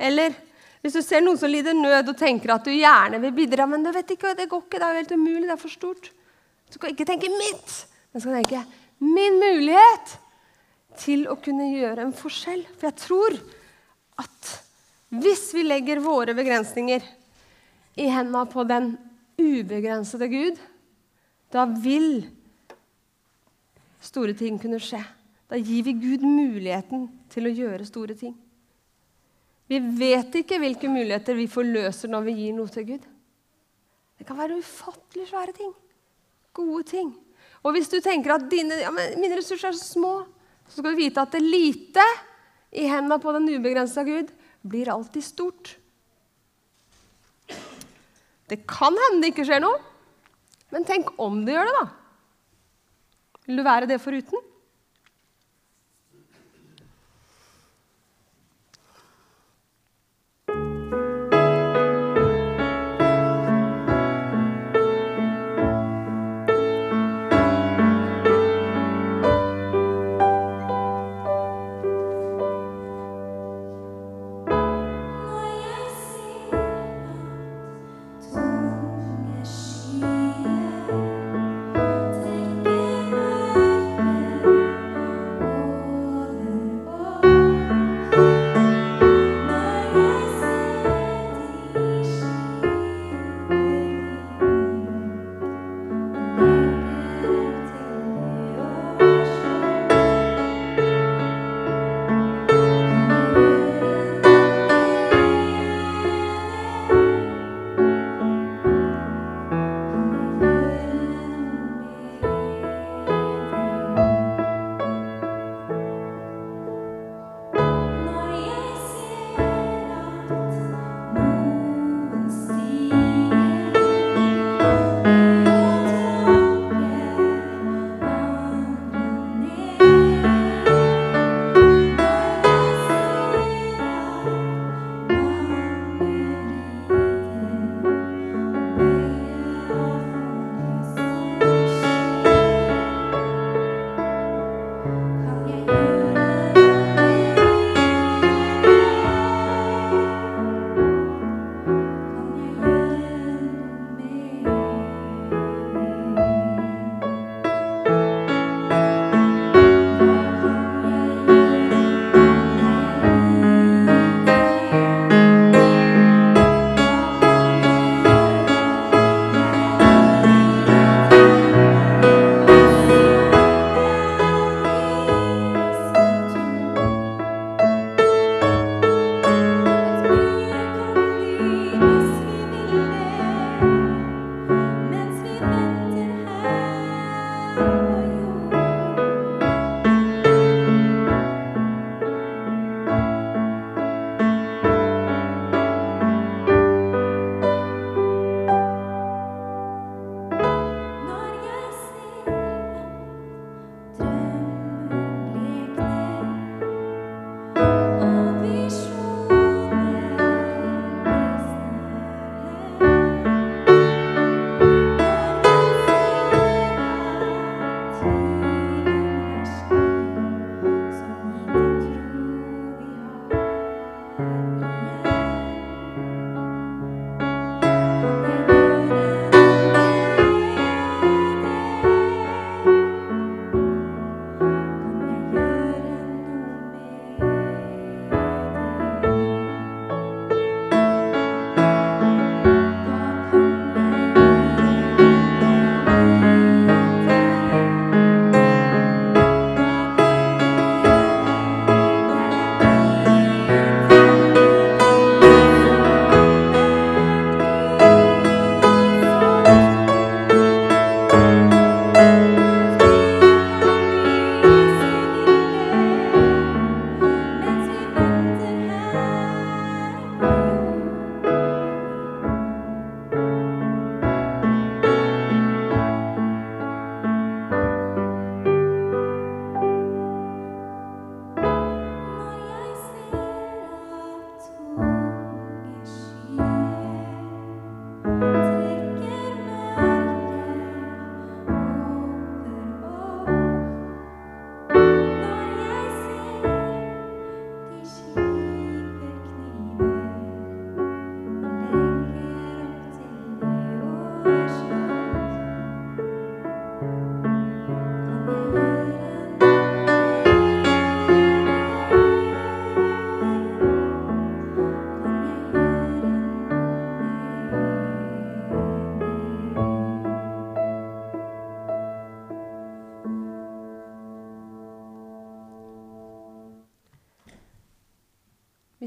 Eller 0.00 0.35
Hvis 0.80 0.94
du 0.96 1.02
ser 1.04 1.20
noen 1.20 1.37
som 1.37 1.50
lider 1.52 1.76
nød 1.76 2.09
og 2.09 2.16
tenker 2.16 2.54
at 2.54 2.64
du 2.64 2.72
gjerne 2.72 3.18
vil 3.20 3.35
bidra, 3.37 3.66
men 3.68 3.83
du 3.85 3.90
vet 3.92 4.14
ikke, 4.14 4.30
det 4.33 4.46
går 4.48 4.62
ikke, 4.64 4.78
det 4.80 4.87
er 4.87 4.94
jo 4.94 5.00
helt 5.02 5.12
umulig, 5.12 5.42
det 5.44 5.52
er 5.52 5.61
for 5.61 5.74
stort. 5.74 6.09
Du 6.70 6.78
skal 6.78 6.94
ikke 6.94 7.04
tenke 7.04 7.28
'mitt', 7.28 7.74
men 8.12 8.22
skal 8.22 8.38
tenke 8.38 8.62
'min 9.00 9.37
mulighet' 9.42 10.16
til 10.96 11.28
å 11.28 11.37
kunne 11.37 11.68
gjøre 11.68 12.06
en 12.06 12.16
forskjell. 12.16 12.64
For 12.78 12.88
jeg 12.88 12.96
tror 12.96 13.37
at 14.24 14.50
hvis 15.11 15.50
vi 15.52 15.66
legger 15.66 16.00
våre 16.00 16.35
begrensninger 16.35 17.04
i 17.96 18.09
hendene 18.09 18.46
på 18.48 18.64
den 18.64 18.92
ubegrensede 19.40 20.28
Gud, 20.30 20.59
da 21.52 21.64
vil 21.66 22.22
store 24.00 24.33
ting 24.38 24.59
kunne 24.61 24.80
skje. 24.80 25.02
Da 25.50 25.58
gir 25.58 25.82
vi 25.82 25.96
Gud 25.98 26.22
muligheten 26.22 27.08
til 27.32 27.48
å 27.48 27.52
gjøre 27.52 27.86
store 27.88 28.14
ting. 28.14 28.36
Vi 29.70 29.78
vet 29.98 30.34
ikke 30.40 30.58
hvilke 30.62 30.90
muligheter 30.90 31.36
vi 31.38 31.48
forløser 31.50 32.10
når 32.10 32.26
vi 32.28 32.36
gir 32.38 32.54
noe 32.54 32.70
til 32.70 32.86
Gud. 32.92 33.02
Det 34.18 34.26
kan 34.28 34.38
være 34.38 34.58
ufattelig 34.60 35.28
svære 35.30 35.54
ting. 35.56 35.72
Gode 36.54 36.84
ting. 36.90 37.12
Og 37.64 37.74
hvis 37.74 37.90
du 37.90 37.98
tenker 38.02 38.34
at 38.34 38.46
dine, 38.50 38.78
ja, 38.82 38.90
mine 38.92 39.38
ressurser 39.38 39.70
er 39.70 39.78
så 39.78 39.94
små, 39.98 40.12
så 40.68 40.80
skal 40.80 40.94
du 40.94 41.00
vite 41.00 41.22
at 41.22 41.34
det 41.34 41.42
lite 41.42 42.04
i 42.70 42.86
hendene 42.86 43.18
på 43.22 43.34
den 43.34 43.48
ubegrensa 43.50 44.04
Gud 44.06 44.30
blir 44.62 44.90
alltid 44.92 45.24
stort. 45.24 45.74
Det 48.50 48.62
kan 48.70 48.94
hende 48.98 49.22
det 49.22 49.32
ikke 49.32 49.46
skjer 49.46 49.62
noe, 49.62 49.78
men 50.74 50.86
tenk 50.86 51.10
om 51.22 51.42
det 51.46 51.54
gjør 51.54 51.70
det, 51.70 51.74
da. 51.78 51.86
Vil 53.46 53.58
du 53.58 53.66
være 53.66 53.90
det 53.90 53.98
foruten? 54.02 54.49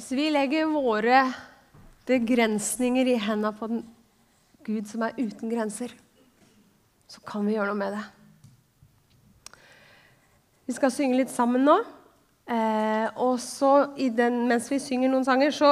Hvis 0.04 0.18
vi 0.20 0.24
legger 0.36 0.66
våre 0.68 1.20
begrensninger 2.04 3.08
i 3.08 3.14
hendene 3.24 3.54
på 3.56 3.70
den 3.72 3.86
Gud 4.68 4.89
som 4.89 5.06
er 5.08 5.14
uten 5.16 5.47
grenser, 5.47 5.93
så 7.08 7.22
kan 7.24 7.45
vi 7.47 7.54
gjøre 7.54 7.70
noe 7.70 7.80
med 7.80 7.95
det. 7.95 8.01
Vi 10.68 10.76
skal 10.76 10.91
synge 10.91 11.22
litt 11.22 11.32
sammen 11.32 11.64
nå. 11.64 11.78
Eh, 12.51 13.16
og 13.16 13.39
så 13.39 13.72
den, 13.95 14.41
Mens 14.51 14.68
vi 14.74 14.82
synger 14.84 15.14
noen 15.14 15.24
sanger, 15.24 15.56
så 15.56 15.72